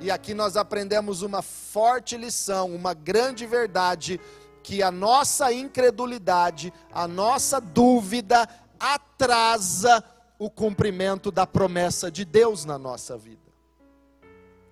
E 0.00 0.10
aqui 0.10 0.34
nós 0.34 0.56
aprendemos 0.56 1.22
uma 1.22 1.42
forte 1.42 2.16
lição, 2.16 2.74
uma 2.74 2.94
grande 2.94 3.46
verdade, 3.46 4.20
que 4.62 4.82
a 4.82 4.90
nossa 4.90 5.52
incredulidade, 5.52 6.72
a 6.90 7.06
nossa 7.06 7.60
dúvida 7.60 8.48
atrasa 8.80 10.02
o 10.38 10.50
cumprimento 10.50 11.30
da 11.30 11.46
promessa 11.46 12.10
de 12.10 12.24
Deus 12.24 12.64
na 12.64 12.78
nossa 12.78 13.16
vida. 13.16 13.40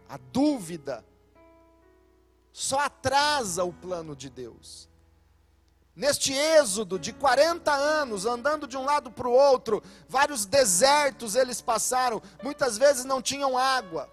A 0.08 0.18
dúvida 0.32 1.04
só 2.52 2.80
atrasa 2.80 3.64
o 3.64 3.72
plano 3.72 4.14
de 4.14 4.28
Deus. 4.28 4.88
Neste 5.94 6.33
êxodo 6.33 6.98
de 6.98 7.12
40 7.12 7.70
anos, 7.70 8.24
andando 8.24 8.66
de 8.66 8.78
um 8.78 8.85
lado 8.85 9.11
para 9.11 9.28
o 9.28 9.33
outro, 9.33 9.83
vários 10.09 10.46
desertos 10.46 11.37
eles 11.37 11.61
passaram, 11.61 12.22
muitas 12.42 12.78
vezes 12.78 13.05
não 13.05 13.20
tinham 13.20 13.59
água. 13.59 14.11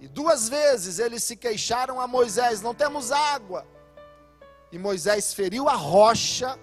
E 0.00 0.08
duas 0.08 0.48
vezes 0.48 0.98
eles 0.98 1.22
se 1.22 1.36
queixaram 1.36 2.00
a 2.00 2.06
Moisés: 2.06 2.60
não 2.60 2.74
temos 2.74 3.12
água. 3.12 3.64
E 4.72 4.78
Moisés 4.78 5.32
feriu 5.32 5.68
a 5.68 5.74
rocha, 5.74 6.58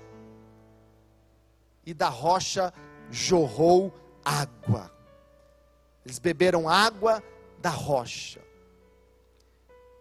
e 1.85 1.93
da 1.93 2.09
rocha 2.09 2.73
jorrou 3.09 3.93
água. 4.23 4.91
Eles 6.05 6.19
beberam 6.19 6.67
água 6.67 7.23
da 7.59 7.69
rocha. 7.69 8.41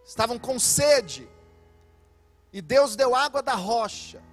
Estavam 0.05 0.37
com 0.37 0.59
sede 0.59 1.27
e 2.55 2.61
Deus 2.61 2.95
deu 2.95 3.13
água 3.13 3.43
da 3.43 3.53
rocha. 3.53 4.23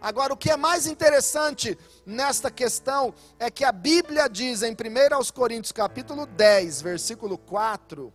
Agora, 0.00 0.32
o 0.32 0.36
que 0.36 0.52
é 0.52 0.56
mais 0.56 0.86
interessante 0.86 1.76
nesta 2.06 2.48
questão 2.48 3.12
é 3.40 3.50
que 3.50 3.64
a 3.64 3.72
Bíblia 3.72 4.28
diz 4.28 4.62
em 4.62 4.70
1 4.70 5.12
aos 5.16 5.28
Coríntios 5.32 5.72
capítulo 5.72 6.26
10, 6.26 6.80
versículo 6.80 7.36
4, 7.36 8.12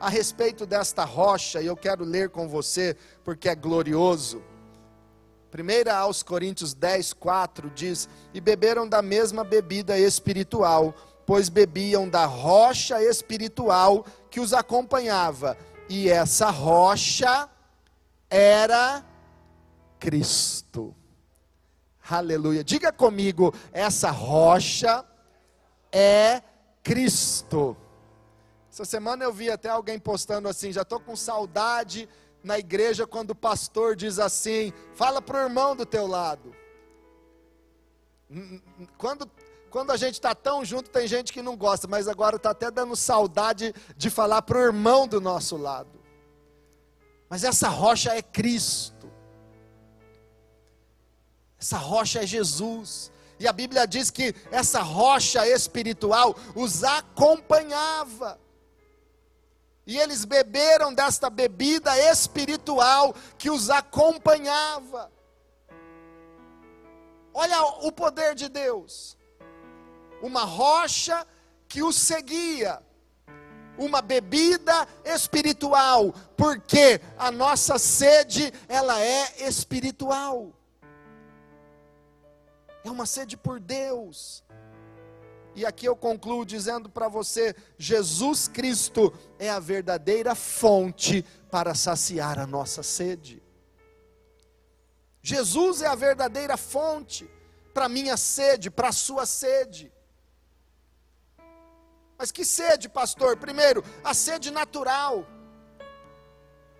a 0.00 0.08
respeito 0.08 0.64
desta 0.64 1.04
rocha, 1.04 1.60
e 1.60 1.66
eu 1.66 1.76
quero 1.76 2.02
ler 2.02 2.30
com 2.30 2.48
você 2.48 2.96
porque 3.22 3.50
é 3.50 3.54
glorioso. 3.54 4.42
1 5.52 5.92
aos 5.92 6.22
Coríntios 6.22 6.72
10, 6.72 7.12
4 7.12 7.70
diz: 7.74 8.08
E 8.32 8.40
beberam 8.40 8.88
da 8.88 9.02
mesma 9.02 9.44
bebida 9.44 9.98
espiritual, 9.98 10.94
pois 11.26 11.50
bebiam 11.50 12.08
da 12.08 12.24
rocha 12.24 13.02
espiritual 13.02 14.06
que 14.30 14.40
os 14.40 14.54
acompanhava 14.54 15.58
e 15.88 16.08
essa 16.08 16.50
rocha 16.50 17.48
era 18.30 19.04
Cristo. 19.98 20.94
Aleluia. 22.08 22.62
Diga 22.62 22.92
comigo, 22.92 23.54
essa 23.72 24.10
rocha 24.10 25.04
é 25.90 26.42
Cristo. 26.82 27.76
Essa 28.70 28.84
semana 28.84 29.24
eu 29.24 29.32
vi 29.32 29.50
até 29.50 29.68
alguém 29.68 29.98
postando 29.98 30.48
assim: 30.48 30.72
já 30.72 30.82
estou 30.82 31.00
com 31.00 31.16
saudade 31.16 32.08
na 32.42 32.58
igreja 32.58 33.06
quando 33.06 33.30
o 33.30 33.34
pastor 33.34 33.96
diz 33.96 34.18
assim: 34.18 34.72
fala 34.94 35.22
para 35.22 35.38
o 35.38 35.42
irmão 35.44 35.74
do 35.74 35.86
teu 35.86 36.06
lado. 36.06 36.54
Quando, 38.98 39.30
quando 39.74 39.90
a 39.90 39.96
gente 39.96 40.14
está 40.14 40.36
tão 40.36 40.64
junto, 40.64 40.88
tem 40.88 41.04
gente 41.08 41.32
que 41.32 41.42
não 41.42 41.56
gosta, 41.56 41.88
mas 41.88 42.06
agora 42.06 42.36
está 42.36 42.50
até 42.50 42.70
dando 42.70 42.94
saudade 42.94 43.74
de 43.96 44.08
falar 44.08 44.40
para 44.42 44.56
o 44.56 44.62
irmão 44.62 45.08
do 45.08 45.20
nosso 45.20 45.56
lado. 45.56 46.00
Mas 47.28 47.42
essa 47.42 47.68
rocha 47.68 48.14
é 48.14 48.22
Cristo, 48.22 49.10
essa 51.58 51.76
rocha 51.76 52.22
é 52.22 52.26
Jesus. 52.26 53.10
E 53.36 53.48
a 53.48 53.52
Bíblia 53.52 53.84
diz 53.84 54.12
que 54.12 54.32
essa 54.52 54.80
rocha 54.80 55.44
espiritual 55.48 56.36
os 56.54 56.84
acompanhava. 56.84 58.38
E 59.84 59.98
eles 59.98 60.24
beberam 60.24 60.94
desta 60.94 61.28
bebida 61.28 61.98
espiritual 62.12 63.12
que 63.36 63.50
os 63.50 63.70
acompanhava. 63.70 65.10
Olha 67.34 67.60
o 67.82 67.90
poder 67.90 68.36
de 68.36 68.48
Deus. 68.48 69.18
Uma 70.24 70.44
rocha 70.44 71.26
que 71.68 71.82
os 71.82 71.96
seguia. 71.96 72.82
Uma 73.76 74.00
bebida 74.00 74.88
espiritual, 75.04 76.14
porque 76.34 76.98
a 77.18 77.30
nossa 77.30 77.78
sede, 77.78 78.50
ela 78.66 78.98
é 79.02 79.46
espiritual. 79.46 80.50
É 82.82 82.90
uma 82.90 83.04
sede 83.04 83.36
por 83.36 83.60
Deus. 83.60 84.42
E 85.54 85.66
aqui 85.66 85.86
eu 85.86 85.94
concluo 85.94 86.46
dizendo 86.46 86.88
para 86.88 87.06
você: 87.06 87.54
Jesus 87.76 88.48
Cristo 88.48 89.12
é 89.38 89.50
a 89.50 89.60
verdadeira 89.60 90.34
fonte 90.34 91.22
para 91.50 91.74
saciar 91.74 92.38
a 92.38 92.46
nossa 92.46 92.82
sede. 92.82 93.42
Jesus 95.20 95.82
é 95.82 95.86
a 95.86 95.94
verdadeira 95.94 96.56
fonte 96.56 97.28
para 97.74 97.90
minha 97.90 98.16
sede, 98.16 98.70
para 98.70 98.88
a 98.88 98.92
sua 98.92 99.26
sede. 99.26 99.92
Mas 102.18 102.30
que 102.30 102.44
sede, 102.44 102.88
pastor? 102.88 103.36
Primeiro, 103.36 103.84
a 104.02 104.14
sede 104.14 104.50
natural. 104.50 105.26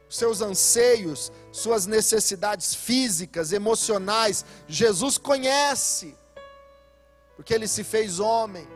Seus 0.08 0.40
anseios, 0.40 1.32
suas 1.50 1.86
necessidades 1.86 2.74
físicas, 2.74 3.52
emocionais, 3.52 4.44
Jesus 4.68 5.18
conhece 5.18 6.16
porque 7.36 7.52
Ele 7.52 7.66
se 7.66 7.82
fez 7.84 8.20
homem. 8.20 8.66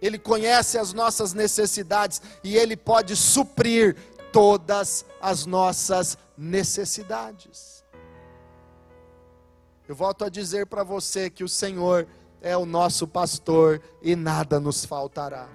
Ele 0.00 0.18
conhece 0.18 0.78
as 0.78 0.92
nossas 0.92 1.32
necessidades 1.32 2.20
e 2.44 2.56
Ele 2.56 2.76
pode 2.76 3.16
suprir 3.16 3.96
todas 4.32 5.04
as 5.20 5.46
nossas 5.46 6.18
necessidades. 6.36 7.84
Eu 9.88 9.94
volto 9.94 10.24
a 10.24 10.28
dizer 10.28 10.66
para 10.66 10.82
você 10.82 11.30
que 11.30 11.44
o 11.44 11.48
Senhor 11.48 12.06
é 12.40 12.56
o 12.56 12.66
nosso 12.66 13.06
pastor 13.06 13.80
e 14.02 14.14
nada 14.14 14.60
nos 14.60 14.84
faltará. 14.84 15.48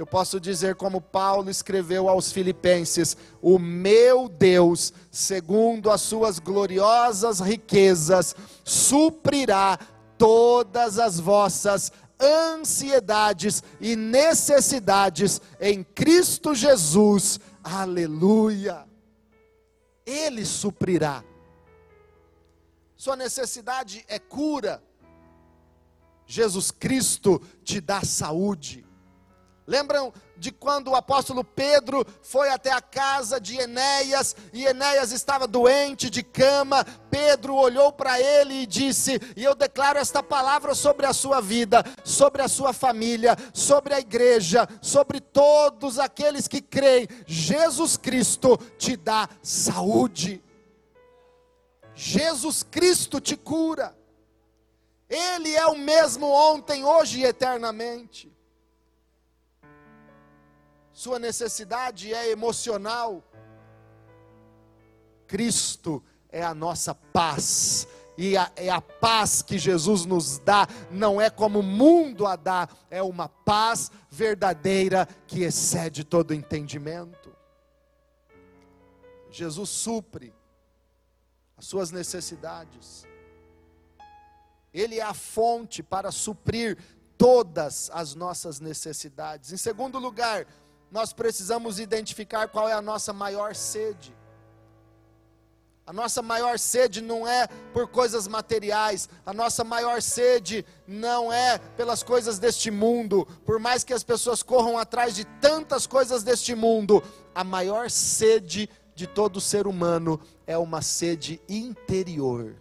Eu 0.00 0.06
posso 0.06 0.40
dizer, 0.40 0.76
como 0.76 0.98
Paulo 0.98 1.50
escreveu 1.50 2.08
aos 2.08 2.32
Filipenses: 2.32 3.16
O 3.42 3.58
meu 3.58 4.30
Deus, 4.30 4.94
segundo 5.10 5.90
as 5.90 6.00
suas 6.00 6.38
gloriosas 6.38 7.38
riquezas, 7.38 8.34
suprirá 8.64 9.78
todas 10.16 10.98
as 10.98 11.20
vossas 11.20 11.92
ansiedades 12.18 13.62
e 13.80 13.94
necessidades 13.94 15.40
em 15.60 15.84
Cristo 15.84 16.54
Jesus. 16.54 17.38
Aleluia! 17.62 18.86
Ele 20.06 20.46
suprirá. 20.46 21.22
Sua 22.96 23.16
necessidade 23.16 24.04
é 24.08 24.18
cura. 24.18 24.82
Jesus 26.30 26.70
Cristo 26.70 27.42
te 27.64 27.80
dá 27.80 28.04
saúde. 28.04 28.86
Lembram 29.66 30.12
de 30.36 30.52
quando 30.52 30.88
o 30.88 30.94
apóstolo 30.94 31.42
Pedro 31.42 32.06
foi 32.22 32.50
até 32.50 32.70
a 32.70 32.80
casa 32.80 33.40
de 33.40 33.56
Enéas 33.56 34.36
e 34.52 34.64
Enéas 34.64 35.10
estava 35.10 35.48
doente 35.48 36.08
de 36.08 36.22
cama? 36.22 36.84
Pedro 37.10 37.56
olhou 37.56 37.92
para 37.92 38.20
ele 38.20 38.62
e 38.62 38.66
disse: 38.66 39.20
E 39.36 39.42
eu 39.42 39.56
declaro 39.56 39.98
esta 39.98 40.22
palavra 40.22 40.72
sobre 40.72 41.04
a 41.04 41.12
sua 41.12 41.40
vida, 41.40 41.84
sobre 42.04 42.42
a 42.42 42.48
sua 42.48 42.72
família, 42.72 43.36
sobre 43.52 43.92
a 43.92 43.98
igreja, 43.98 44.68
sobre 44.80 45.20
todos 45.20 45.98
aqueles 45.98 46.46
que 46.46 46.60
creem. 46.60 47.08
Jesus 47.26 47.96
Cristo 47.96 48.56
te 48.78 48.96
dá 48.96 49.28
saúde. 49.42 50.40
Jesus 51.92 52.62
Cristo 52.62 53.20
te 53.20 53.36
cura. 53.36 53.99
Ele 55.10 55.54
é 55.54 55.66
o 55.66 55.76
mesmo 55.76 56.26
ontem, 56.26 56.84
hoje 56.84 57.20
e 57.20 57.24
eternamente 57.24 58.30
sua 61.00 61.18
necessidade 61.18 62.12
é 62.12 62.30
emocional. 62.30 63.24
Cristo 65.26 66.04
é 66.28 66.42
a 66.42 66.52
nossa 66.52 66.94
paz. 66.94 67.88
E 68.18 68.36
a, 68.36 68.52
é 68.54 68.68
a 68.68 68.82
paz 68.82 69.40
que 69.40 69.56
Jesus 69.56 70.04
nos 70.04 70.38
dá, 70.40 70.68
não 70.90 71.18
é 71.18 71.30
como 71.30 71.60
o 71.60 71.62
mundo 71.62 72.26
a 72.26 72.36
dá, 72.36 72.68
é 72.90 73.02
uma 73.02 73.30
paz 73.30 73.90
verdadeira 74.10 75.08
que 75.26 75.42
excede 75.42 76.04
todo 76.04 76.34
entendimento. 76.34 77.34
Jesus 79.30 79.70
supre 79.70 80.34
as 81.56 81.64
suas 81.64 81.90
necessidades. 81.90 83.06
Ele 84.72 84.98
é 84.98 85.02
a 85.02 85.14
fonte 85.14 85.82
para 85.82 86.10
suprir 86.10 86.78
todas 87.18 87.90
as 87.92 88.14
nossas 88.14 88.60
necessidades. 88.60 89.52
Em 89.52 89.56
segundo 89.56 89.98
lugar, 89.98 90.46
nós 90.90 91.12
precisamos 91.12 91.78
identificar 91.78 92.48
qual 92.48 92.68
é 92.68 92.72
a 92.72 92.82
nossa 92.82 93.12
maior 93.12 93.54
sede. 93.54 94.14
A 95.86 95.92
nossa 95.92 96.22
maior 96.22 96.56
sede 96.56 97.00
não 97.00 97.26
é 97.26 97.48
por 97.72 97.88
coisas 97.88 98.28
materiais, 98.28 99.08
a 99.26 99.32
nossa 99.32 99.64
maior 99.64 100.00
sede 100.00 100.64
não 100.86 101.32
é 101.32 101.58
pelas 101.76 102.00
coisas 102.00 102.38
deste 102.38 102.70
mundo, 102.70 103.26
por 103.44 103.58
mais 103.58 103.82
que 103.82 103.92
as 103.92 104.04
pessoas 104.04 104.40
corram 104.40 104.78
atrás 104.78 105.16
de 105.16 105.24
tantas 105.40 105.88
coisas 105.88 106.22
deste 106.22 106.54
mundo, 106.54 107.02
a 107.34 107.42
maior 107.42 107.90
sede 107.90 108.70
de 108.94 109.04
todo 109.04 109.40
ser 109.40 109.66
humano 109.66 110.20
é 110.46 110.56
uma 110.56 110.80
sede 110.80 111.42
interior, 111.48 112.54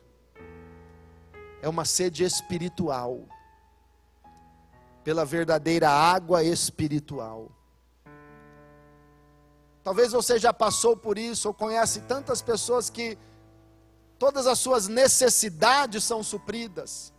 é 1.62 1.68
uma 1.68 1.86
sede 1.86 2.24
espiritual, 2.24 3.28
pela 5.04 5.26
verdadeira 5.26 5.90
água 5.90 6.44
espiritual. 6.44 7.52
Talvez 9.84 10.12
você 10.12 10.38
já 10.38 10.54
passou 10.54 10.96
por 10.96 11.18
isso, 11.18 11.48
ou 11.48 11.54
conhece 11.54 12.02
tantas 12.02 12.42
pessoas 12.42 12.90
que 12.90 13.18
todas 14.18 14.46
as 14.46 14.60
suas 14.60 14.88
necessidades 14.88 16.04
são 16.04 16.22
supridas, 16.22 17.14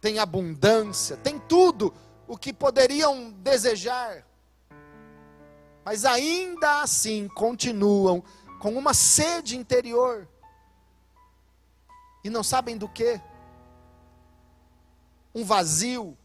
tem 0.00 0.18
abundância, 0.18 1.16
tem 1.16 1.38
tudo 1.38 1.94
o 2.26 2.36
que 2.36 2.52
poderiam 2.52 3.30
desejar, 3.30 4.26
mas 5.84 6.04
ainda 6.04 6.82
assim 6.82 7.28
continuam 7.28 8.22
com 8.60 8.76
uma 8.76 8.94
sede 8.94 9.56
interior 9.56 10.28
e 12.22 12.30
não 12.30 12.42
sabem 12.42 12.76
do 12.76 12.88
que, 12.88 13.20
um 15.34 15.44
vazio, 15.44 16.16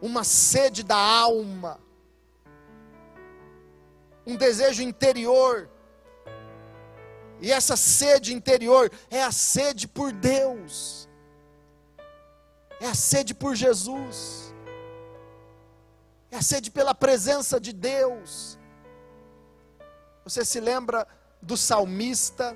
uma 0.00 0.24
sede 0.24 0.82
da 0.82 0.96
alma 0.96 1.80
um 4.28 4.36
desejo 4.36 4.82
interior. 4.82 5.70
E 7.40 7.50
essa 7.50 7.76
sede 7.76 8.34
interior 8.34 8.92
é 9.10 9.22
a 9.22 9.32
sede 9.32 9.88
por 9.88 10.12
Deus, 10.12 11.08
é 12.78 12.86
a 12.86 12.94
sede 12.94 13.32
por 13.32 13.54
Jesus, 13.54 14.52
é 16.30 16.36
a 16.36 16.42
sede 16.42 16.70
pela 16.70 16.94
presença 16.94 17.58
de 17.58 17.72
Deus. 17.72 18.58
Você 20.24 20.44
se 20.44 20.60
lembra 20.60 21.08
do 21.40 21.56
salmista 21.56 22.54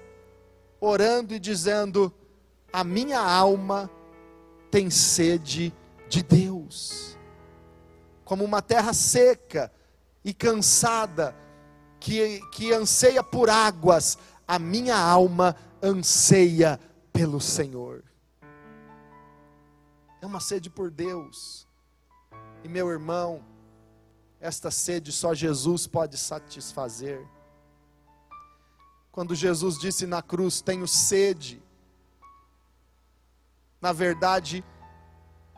orando 0.83 1.33
e 1.33 1.39
dizendo: 1.39 2.13
A 2.73 2.83
minha 2.83 3.21
alma 3.21 3.89
tem 4.71 4.91
sede 4.91 5.73
de 6.09 6.23
Deus, 6.23 7.17
como 8.25 8.45
uma 8.45 8.61
terra 8.61 8.93
seca 8.93 9.73
e 10.25 10.35
cansada 10.35 11.35
que, 12.01 12.41
que 12.51 12.73
anseia 12.73 13.23
por 13.23 13.49
águas, 13.49 14.19
a 14.47 14.59
minha 14.59 14.97
alma 14.97 15.57
anseia 15.81 16.79
pelo 17.13 17.41
Senhor. 17.41 18.03
É 20.21 20.27
uma 20.27 20.41
sede 20.41 20.69
por 20.69 20.91
Deus. 20.91 21.67
E 22.65 22.69
meu 22.69 22.89
irmão, 22.89 23.43
esta 24.41 24.71
sede 24.71 25.13
só 25.13 25.35
Jesus 25.35 25.87
pode 25.87 26.17
satisfazer. 26.17 27.27
Quando 29.13 29.35
Jesus 29.35 29.79
disse 29.79 30.07
na 30.07 30.23
cruz: 30.23 30.63
Tenho 30.63 30.89
sede, 30.89 31.63
na 33.79 33.93
verdade, 33.93 34.65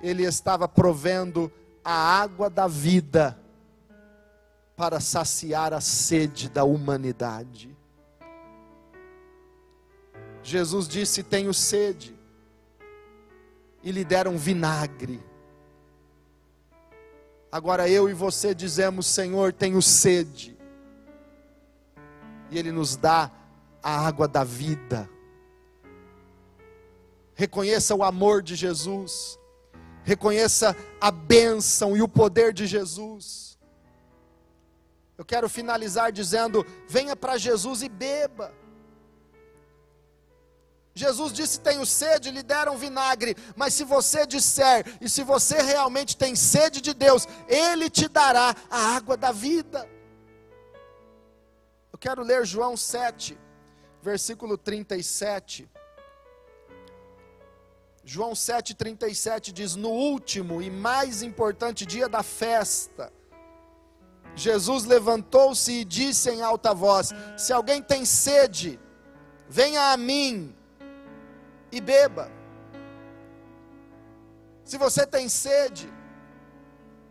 ele 0.02 0.24
estava 0.24 0.66
provendo 0.66 1.50
a 1.84 1.92
água 1.92 2.50
da 2.50 2.66
vida 2.66 3.38
para 4.76 4.98
saciar 4.98 5.72
a 5.72 5.80
sede 5.80 6.50
da 6.50 6.64
humanidade. 6.64 7.74
Jesus 10.42 10.88
disse: 10.88 11.22
Tenho 11.22 11.54
sede, 11.54 12.18
e 13.84 13.92
lhe 13.92 14.04
deram 14.04 14.36
vinagre. 14.36 15.22
Agora 17.52 17.88
eu 17.88 18.10
e 18.10 18.12
você 18.12 18.52
dizemos: 18.52 19.06
Senhor, 19.06 19.52
tenho 19.52 19.80
sede. 19.80 20.58
E 22.50 22.58
Ele 22.58 22.72
nos 22.72 22.96
dá 22.96 23.30
a 23.84 24.06
água 24.06 24.26
da 24.26 24.42
vida. 24.42 25.08
Reconheça 27.34 27.94
o 27.94 28.02
amor 28.02 28.42
de 28.42 28.56
Jesus. 28.56 29.38
Reconheça 30.02 30.74
a 30.98 31.10
bênção 31.10 31.94
e 31.94 32.00
o 32.00 32.08
poder 32.08 32.54
de 32.54 32.66
Jesus. 32.66 33.58
Eu 35.18 35.24
quero 35.24 35.48
finalizar 35.48 36.10
dizendo: 36.10 36.64
venha 36.88 37.14
para 37.14 37.36
Jesus 37.36 37.82
e 37.82 37.88
beba. 37.88 38.54
Jesus 40.94 41.32
disse: 41.32 41.60
Tenho 41.60 41.84
sede, 41.84 42.30
lhe 42.30 42.42
deram 42.42 42.78
vinagre. 42.78 43.36
Mas 43.54 43.74
se 43.74 43.84
você 43.84 44.26
disser, 44.26 44.86
e 45.00 45.08
se 45.08 45.22
você 45.22 45.60
realmente 45.60 46.16
tem 46.16 46.34
sede 46.34 46.80
de 46.80 46.94
Deus, 46.94 47.26
Ele 47.48 47.90
te 47.90 48.08
dará 48.08 48.54
a 48.70 48.96
água 48.96 49.16
da 49.16 49.30
vida. 49.32 49.88
Eu 51.92 51.98
quero 51.98 52.22
ler 52.22 52.46
João 52.46 52.76
7, 52.76 53.38
versículo 54.04 54.58
37. 54.58 55.66
João 58.04 58.32
7,37 58.32 59.50
diz: 59.50 59.74
No 59.74 59.88
último 59.88 60.60
e 60.60 60.70
mais 60.70 61.22
importante 61.22 61.86
dia 61.86 62.06
da 62.06 62.22
festa, 62.22 63.10
Jesus 64.36 64.84
levantou-se 64.84 65.72
e 65.72 65.84
disse 65.86 66.30
em 66.30 66.42
alta 66.42 66.74
voz: 66.74 67.12
Se 67.36 67.50
alguém 67.50 67.80
tem 67.82 68.04
sede, 68.04 68.78
venha 69.48 69.92
a 69.92 69.96
mim 69.96 70.54
e 71.72 71.80
beba. 71.80 72.30
Se 74.64 74.76
você 74.76 75.06
tem 75.06 75.30
sede, 75.30 75.90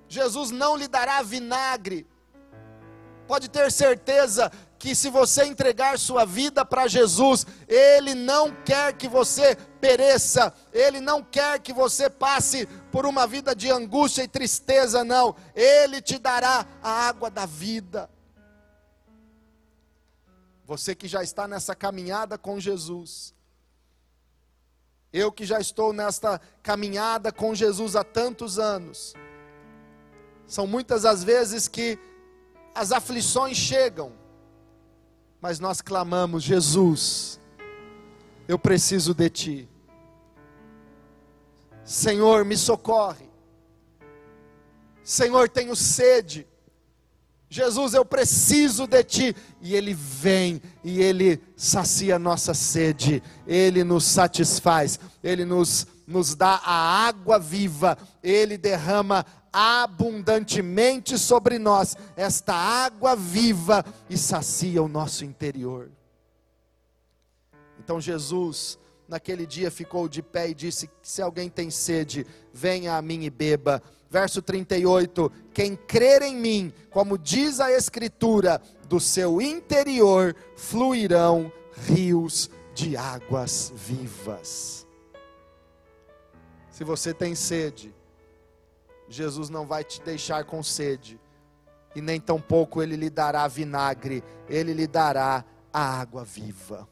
Jesus 0.07 0.51
não 0.51 0.75
lhe 0.77 0.87
dará 0.87 1.23
vinagre. 1.23 2.05
Pode 3.27 3.49
ter 3.49 3.71
certeza 3.71 4.51
que 4.83 4.93
se 4.93 5.09
você 5.09 5.45
entregar 5.45 5.97
sua 5.97 6.25
vida 6.25 6.65
para 6.65 6.89
Jesus, 6.89 7.47
Ele 7.69 8.13
não 8.13 8.51
quer 8.65 8.91
que 8.91 9.07
você 9.07 9.55
pereça, 9.79 10.53
Ele 10.73 10.99
não 10.99 11.23
quer 11.23 11.61
que 11.61 11.71
você 11.71 12.09
passe 12.09 12.65
por 12.91 13.05
uma 13.05 13.25
vida 13.25 13.55
de 13.55 13.71
angústia 13.71 14.23
e 14.23 14.27
tristeza, 14.27 15.01
não. 15.01 15.37
Ele 15.55 16.01
te 16.01 16.19
dará 16.19 16.67
a 16.83 17.07
água 17.07 17.31
da 17.31 17.45
vida. 17.45 18.09
Você 20.65 20.93
que 20.93 21.07
já 21.07 21.23
está 21.23 21.47
nessa 21.47 21.73
caminhada 21.73 22.37
com 22.37 22.59
Jesus, 22.59 23.33
eu 25.13 25.31
que 25.31 25.45
já 25.45 25.61
estou 25.61 25.93
nesta 25.93 26.41
caminhada 26.61 27.31
com 27.31 27.55
Jesus 27.55 27.95
há 27.95 28.03
tantos 28.03 28.59
anos, 28.59 29.13
são 30.45 30.67
muitas 30.67 31.05
as 31.05 31.23
vezes 31.23 31.69
que 31.69 31.97
as 32.75 32.91
aflições 32.91 33.55
chegam, 33.55 34.21
mas 35.43 35.59
nós 35.59 35.81
clamamos: 35.81 36.41
Jesus, 36.41 37.37
eu 38.47 38.57
preciso 38.57 39.13
de 39.13 39.29
Ti. 39.29 39.69
Senhor, 41.83 42.45
me 42.45 42.55
socorre. 42.55 43.29
Senhor, 45.03 45.49
tenho 45.49 45.75
sede. 45.75 46.47
Jesus, 47.49 47.93
eu 47.93 48.05
preciso 48.05 48.87
de 48.87 49.03
ti. 49.03 49.35
E 49.61 49.75
ele 49.75 49.93
vem 49.93 50.61
e 50.81 51.01
ele 51.01 51.43
sacia 51.57 52.17
nossa 52.17 52.53
sede, 52.53 53.21
ele 53.45 53.83
nos 53.83 54.05
satisfaz, 54.05 54.97
ele 55.21 55.43
nos, 55.43 55.85
nos 56.07 56.35
dá 56.35 56.61
a 56.63 57.05
água 57.05 57.37
viva, 57.37 57.97
ele 58.23 58.57
derrama 58.57 59.25
abundantemente 59.53 61.17
sobre 61.17 61.59
nós 61.59 61.95
esta 62.17 62.53
água 62.53 63.15
viva 63.15 63.85
e 64.09 64.17
sacia 64.17 64.81
o 64.81 64.87
nosso 64.87 65.23
interior. 65.23 65.91
Então 67.79 68.01
Jesus, 68.01 68.79
naquele 69.07 69.45
dia, 69.45 69.69
ficou 69.69 70.09
de 70.09 70.23
pé 70.23 70.49
e 70.49 70.55
disse: 70.55 70.89
Se 71.01 71.21
alguém 71.21 71.49
tem 71.49 71.69
sede, 71.69 72.25
venha 72.51 72.95
a 72.95 73.01
mim 73.01 73.23
e 73.23 73.29
beba 73.29 73.81
verso 74.13 74.43
38: 74.43 75.31
Quem 75.51 75.75
crer 75.75 76.21
em 76.21 76.35
mim, 76.35 76.71
como 76.91 77.17
diz 77.17 77.59
a 77.59 77.71
Escritura, 77.71 78.61
do 78.87 78.99
seu 78.99 79.41
interior 79.41 80.35
fluirão 80.55 81.51
rios 81.87 82.49
de 82.75 82.95
águas 82.95 83.73
vivas. 83.75 84.85
Se 86.69 86.83
você 86.83 87.11
tem 87.11 87.33
sede, 87.33 87.93
Jesus 89.13 89.49
não 89.49 89.65
vai 89.65 89.83
te 89.83 90.01
deixar 90.01 90.43
com 90.43 90.63
sede, 90.63 91.19
e 91.95 92.01
nem 92.01 92.19
tampouco 92.19 92.81
ele 92.81 92.95
lhe 92.95 93.09
dará 93.09 93.47
vinagre, 93.47 94.23
ele 94.49 94.73
lhe 94.73 94.87
dará 94.87 95.45
a 95.71 95.99
água 95.99 96.23
viva. 96.23 96.87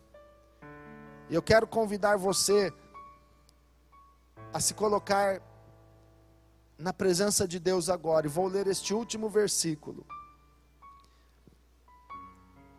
Eu 1.30 1.42
quero 1.42 1.66
convidar 1.66 2.18
você 2.18 2.72
a 4.54 4.60
se 4.60 4.74
colocar 4.74 5.42
na 6.78 6.94
presença 6.94 7.48
de 7.48 7.60
Deus 7.60 7.90
agora, 7.90 8.28
e 8.28 8.30
vou 8.30 8.48
ler 8.48 8.68
este 8.68 8.94
último 8.94 9.30
versículo. 9.30 10.06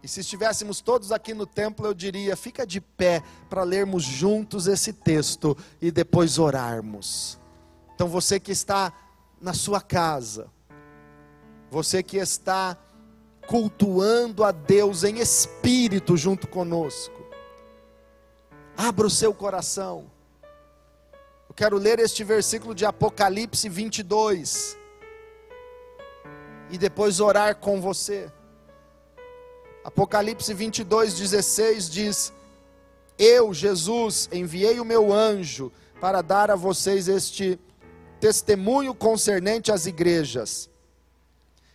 E 0.02 0.09
se 0.09 0.20
estivéssemos 0.20 0.81
todos 0.81 1.12
aqui 1.12 1.33
no 1.33 1.46
templo, 1.46 1.87
eu 1.87 1.94
diria: 1.94 2.37
fica 2.37 2.66
de 2.66 2.81
pé 2.81 3.22
para 3.48 3.62
lermos 3.62 4.02
juntos 4.02 4.66
esse 4.66 4.92
texto 4.92 5.57
e 5.81 5.92
depois 5.92 6.38
orarmos. 6.38 7.38
Então 7.94 8.09
você 8.09 8.40
que 8.40 8.50
está 8.50 8.92
na 9.42 9.52
sua 9.52 9.81
casa, 9.81 10.48
você 11.68 12.00
que 12.00 12.16
está 12.16 12.78
cultuando 13.48 14.44
a 14.44 14.52
Deus 14.52 15.02
em 15.02 15.18
espírito 15.18 16.16
junto 16.16 16.46
conosco, 16.46 17.26
abra 18.76 19.05
o 19.05 19.11
seu 19.11 19.35
coração. 19.35 20.09
Eu 21.48 21.55
quero 21.57 21.76
ler 21.76 21.98
este 21.98 22.22
versículo 22.22 22.72
de 22.72 22.87
Apocalipse 22.87 23.68
22 23.68 24.78
e 26.70 26.78
depois 26.78 27.18
orar 27.18 27.57
com 27.57 27.81
você. 27.81 28.31
Apocalipse 29.85 30.55
22, 30.55 31.18
16 31.18 31.90
diz: 31.90 32.33
Eu, 33.18 33.52
Jesus, 33.52 34.28
enviei 34.33 34.78
o 34.78 34.85
meu 34.85 35.12
anjo 35.12 35.72
para 36.00 36.22
dar 36.22 36.48
a 36.48 36.57
vocês 36.57 37.09
este 37.09 37.59
testemunho 38.23 38.95
concernente 38.95 39.73
às 39.73 39.85
igrejas. 39.85 40.71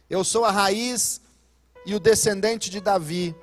Eu 0.10 0.24
sou 0.24 0.46
a 0.46 0.50
raiz 0.50 1.20
e 1.86 1.94
o 1.94 2.00
descendente 2.00 2.70
de 2.70 2.80
Davi, 2.80 3.36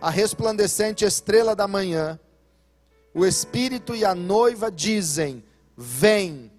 a 0.00 0.10
resplandecente 0.10 1.04
estrela 1.04 1.54
da 1.54 1.68
manhã. 1.68 2.18
O 3.14 3.24
Espírito 3.24 3.94
e 3.94 4.04
a 4.04 4.12
noiva 4.12 4.72
dizem: 4.72 5.44
Vem. 5.76 6.50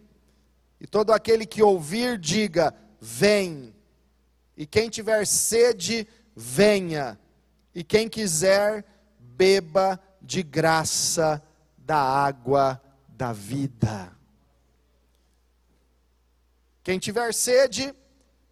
E 0.79 0.87
todo 0.87 1.11
aquele 1.11 1.45
que 1.45 1.61
ouvir, 1.61 2.17
diga: 2.17 2.73
Vem. 3.01 3.75
E 4.55 4.65
quem 4.65 4.89
tiver 4.89 5.27
sede, 5.27 6.07
venha. 6.33 7.19
E 7.75 7.83
quem 7.83 8.07
quiser, 8.07 8.85
beba 9.19 9.99
de 10.21 10.43
graça 10.43 11.43
da 11.77 11.97
água 11.97 12.81
da 13.09 13.33
vida. 13.33 14.16
Quem 16.87 16.99
tiver 16.99 17.33
sede, 17.33 17.93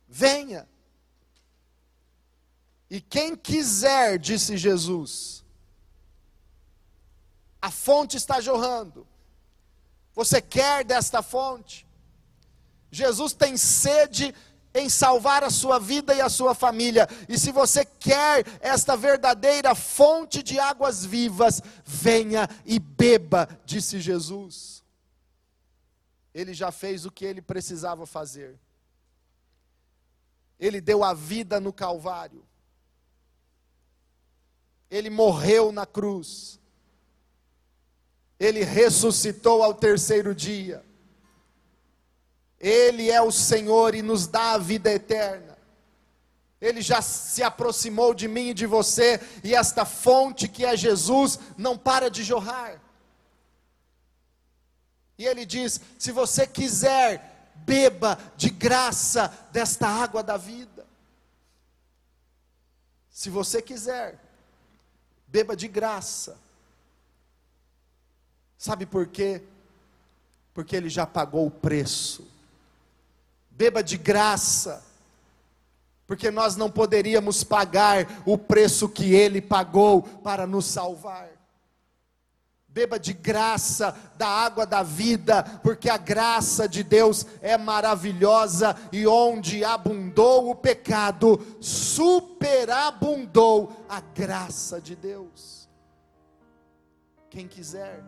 venha. 0.09 0.67
E 2.89 2.99
quem 2.99 3.33
quiser, 3.33 4.19
disse 4.19 4.57
Jesus, 4.57 5.41
a 7.61 7.71
fonte 7.71 8.17
está 8.17 8.41
jorrando. 8.41 9.07
Você 10.13 10.41
quer 10.41 10.83
desta 10.83 11.21
fonte? 11.21 11.87
Jesus 12.91 13.31
tem 13.31 13.55
sede 13.55 14.35
em 14.73 14.89
salvar 14.89 15.41
a 15.41 15.49
sua 15.49 15.79
vida 15.79 16.13
e 16.13 16.19
a 16.19 16.27
sua 16.27 16.53
família. 16.53 17.07
E 17.29 17.39
se 17.39 17.53
você 17.53 17.85
quer 17.85 18.45
esta 18.59 18.97
verdadeira 18.97 19.73
fonte 19.73 20.43
de 20.43 20.59
águas 20.59 21.05
vivas, 21.05 21.61
venha 21.85 22.49
e 22.65 22.79
beba, 22.79 23.47
disse 23.65 24.01
Jesus. 24.01 24.75
Ele 26.35 26.53
já 26.53 26.69
fez 26.69 27.05
o 27.05 27.11
que 27.11 27.23
ele 27.23 27.41
precisava 27.41 28.05
fazer. 28.05 28.59
Ele 30.59 30.81
deu 30.81 31.01
a 31.01 31.13
vida 31.13 31.61
no 31.61 31.71
Calvário. 31.71 32.45
Ele 34.91 35.09
morreu 35.09 35.71
na 35.71 35.85
cruz. 35.85 36.59
Ele 38.37 38.65
ressuscitou 38.65 39.63
ao 39.63 39.73
terceiro 39.73 40.35
dia. 40.35 40.85
Ele 42.59 43.09
é 43.09 43.21
o 43.21 43.31
Senhor 43.31 43.95
e 43.95 44.01
nos 44.01 44.27
dá 44.27 44.51
a 44.51 44.57
vida 44.57 44.91
eterna. 44.91 45.57
Ele 46.59 46.81
já 46.81 47.01
se 47.01 47.43
aproximou 47.43 48.13
de 48.13 48.27
mim 48.27 48.49
e 48.49 48.53
de 48.53 48.65
você, 48.65 49.21
e 49.41 49.55
esta 49.55 49.85
fonte 49.85 50.49
que 50.49 50.65
é 50.65 50.75
Jesus 50.75 51.39
não 51.57 51.77
para 51.77 52.09
de 52.09 52.23
jorrar. 52.23 52.84
E 55.17 55.25
ele 55.25 55.45
diz: 55.45 55.80
se 55.97 56.12
você 56.12 56.45
quiser, 56.45 57.51
beba 57.56 58.19
de 58.36 58.49
graça 58.49 59.34
desta 59.51 59.88
água 59.88 60.21
da 60.21 60.38
vida. 60.38 60.86
Se 63.10 63.30
você 63.30 63.62
quiser, 63.62 64.19
beba 65.28 65.56
de 65.56 65.67
graça. 65.67 66.38
Sabe 68.58 68.86
por 68.86 69.08
quê? 69.08 69.41
Porque 70.54 70.75
ele 70.75 70.89
já 70.89 71.06
pagou 71.06 71.47
o 71.47 71.51
preço. 71.51 72.28
Beba 73.49 73.82
de 73.82 73.97
graça, 73.97 74.84
porque 76.06 76.30
nós 76.30 76.58
não 76.58 76.69
poderíamos 76.69 77.41
pagar 77.41 78.06
o 78.25 78.38
preço 78.38 78.89
que 78.89 79.13
ele 79.13 79.41
pagou 79.41 80.01
para 80.01 80.45
nos 80.45 80.65
salvar. 80.65 81.30
Beba 82.75 82.99
de 82.99 83.13
graça 83.13 83.97
da 84.17 84.27
água 84.27 84.65
da 84.65 84.83
vida, 84.83 85.45
porque 85.63 85.89
a 85.89 85.95
graça 85.95 86.67
de 86.67 86.83
Deus 86.83 87.25
é 87.41 87.57
maravilhosa 87.57 88.75
e 88.91 89.07
onde 89.07 89.63
abundou 89.63 90.49
o 90.49 90.55
pecado, 90.55 91.39
superabundou 91.61 93.71
a 93.88 94.01
graça 94.01 94.81
de 94.81 94.93
Deus. 94.93 95.69
Quem 97.29 97.47
quiser, 97.47 98.03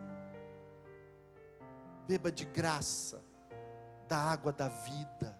beba 2.06 2.30
de 2.30 2.44
graça 2.44 3.24
da 4.06 4.18
água 4.18 4.52
da 4.52 4.68
vida. 4.68 5.34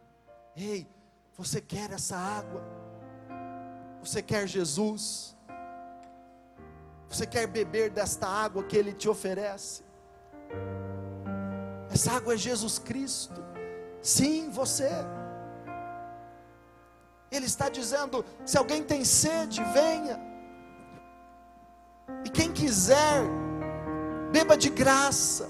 Ei, 0.57 0.89
você 1.37 1.61
quer 1.61 1.91
essa 1.91 2.17
água? 2.17 2.65
Você 4.01 4.23
quer 4.23 4.49
Jesus? 4.49 5.37
Você 7.09 7.27
quer 7.27 7.47
beber 7.47 7.91
desta 7.91 8.27
água 8.29 8.63
que 8.63 8.77
Ele 8.77 8.93
te 8.93 9.09
oferece? 9.09 9.83
Essa 11.91 12.13
água 12.13 12.35
é 12.35 12.37
Jesus 12.37 12.79
Cristo. 12.79 13.43
Sim, 14.03 14.51
você. 14.51 14.91
Ele 17.31 17.47
está 17.47 17.69
dizendo: 17.69 18.25
se 18.45 18.59
alguém 18.59 18.83
tem 18.83 19.05
sede, 19.05 19.63
venha. 19.73 20.21
E 22.25 22.31
quem 22.31 22.53
quiser, 22.53 23.23
beba 24.31 24.57
de 24.57 24.69
graça. 24.69 25.49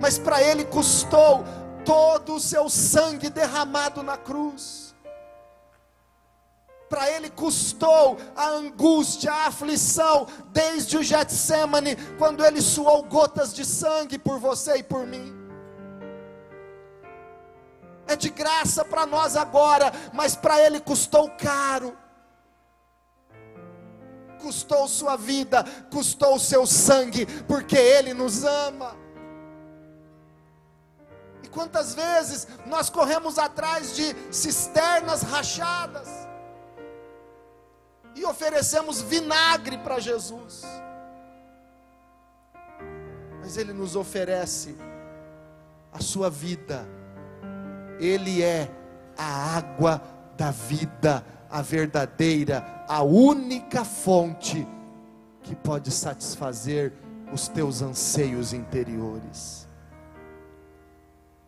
Mas 0.00 0.18
para 0.18 0.42
Ele 0.42 0.64
custou 0.64 1.44
todo 1.84 2.34
o 2.34 2.40
seu 2.40 2.68
sangue 2.68 3.30
derramado 3.30 4.02
na 4.02 4.16
cruz 4.16 4.81
para 6.92 7.10
ele 7.10 7.30
custou 7.30 8.18
a 8.36 8.48
angústia, 8.48 9.32
a 9.32 9.46
aflição, 9.46 10.26
desde 10.48 10.98
o 10.98 11.02
Getsemane, 11.02 11.96
quando 12.18 12.44
ele 12.44 12.60
suou 12.60 13.02
gotas 13.04 13.54
de 13.54 13.64
sangue 13.64 14.18
por 14.18 14.38
você 14.38 14.76
e 14.76 14.82
por 14.82 15.06
mim. 15.06 15.34
É 18.06 18.14
de 18.14 18.28
graça 18.28 18.84
para 18.84 19.06
nós 19.06 19.36
agora, 19.36 19.90
mas 20.12 20.36
para 20.36 20.60
ele 20.60 20.80
custou 20.80 21.30
caro. 21.30 21.96
Custou 24.38 24.86
sua 24.86 25.16
vida, 25.16 25.64
custou 25.90 26.38
seu 26.38 26.66
sangue, 26.66 27.24
porque 27.44 27.78
ele 27.78 28.12
nos 28.12 28.44
ama. 28.44 28.94
E 31.42 31.48
quantas 31.48 31.94
vezes 31.94 32.46
nós 32.66 32.90
corremos 32.90 33.38
atrás 33.38 33.96
de 33.96 34.14
cisternas 34.30 35.22
rachadas, 35.22 36.21
e 38.14 38.24
oferecemos 38.24 39.00
vinagre 39.00 39.78
para 39.78 39.98
Jesus. 39.98 40.62
Mas 43.40 43.56
Ele 43.56 43.72
nos 43.72 43.96
oferece 43.96 44.76
a 45.92 46.00
sua 46.00 46.30
vida, 46.30 46.86
Ele 47.98 48.42
é 48.42 48.70
a 49.16 49.56
água 49.56 50.00
da 50.36 50.50
vida, 50.50 51.24
a 51.50 51.60
verdadeira, 51.60 52.84
a 52.88 53.02
única 53.02 53.84
fonte 53.84 54.66
que 55.42 55.54
pode 55.54 55.90
satisfazer 55.90 56.92
os 57.32 57.48
teus 57.48 57.82
anseios 57.82 58.52
interiores. 58.52 59.66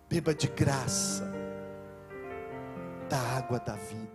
Beba 0.09 0.35
de 0.35 0.49
graça 0.49 1.25
da 3.09 3.19
água 3.19 3.59
da 3.59 3.75
vida. 3.75 4.14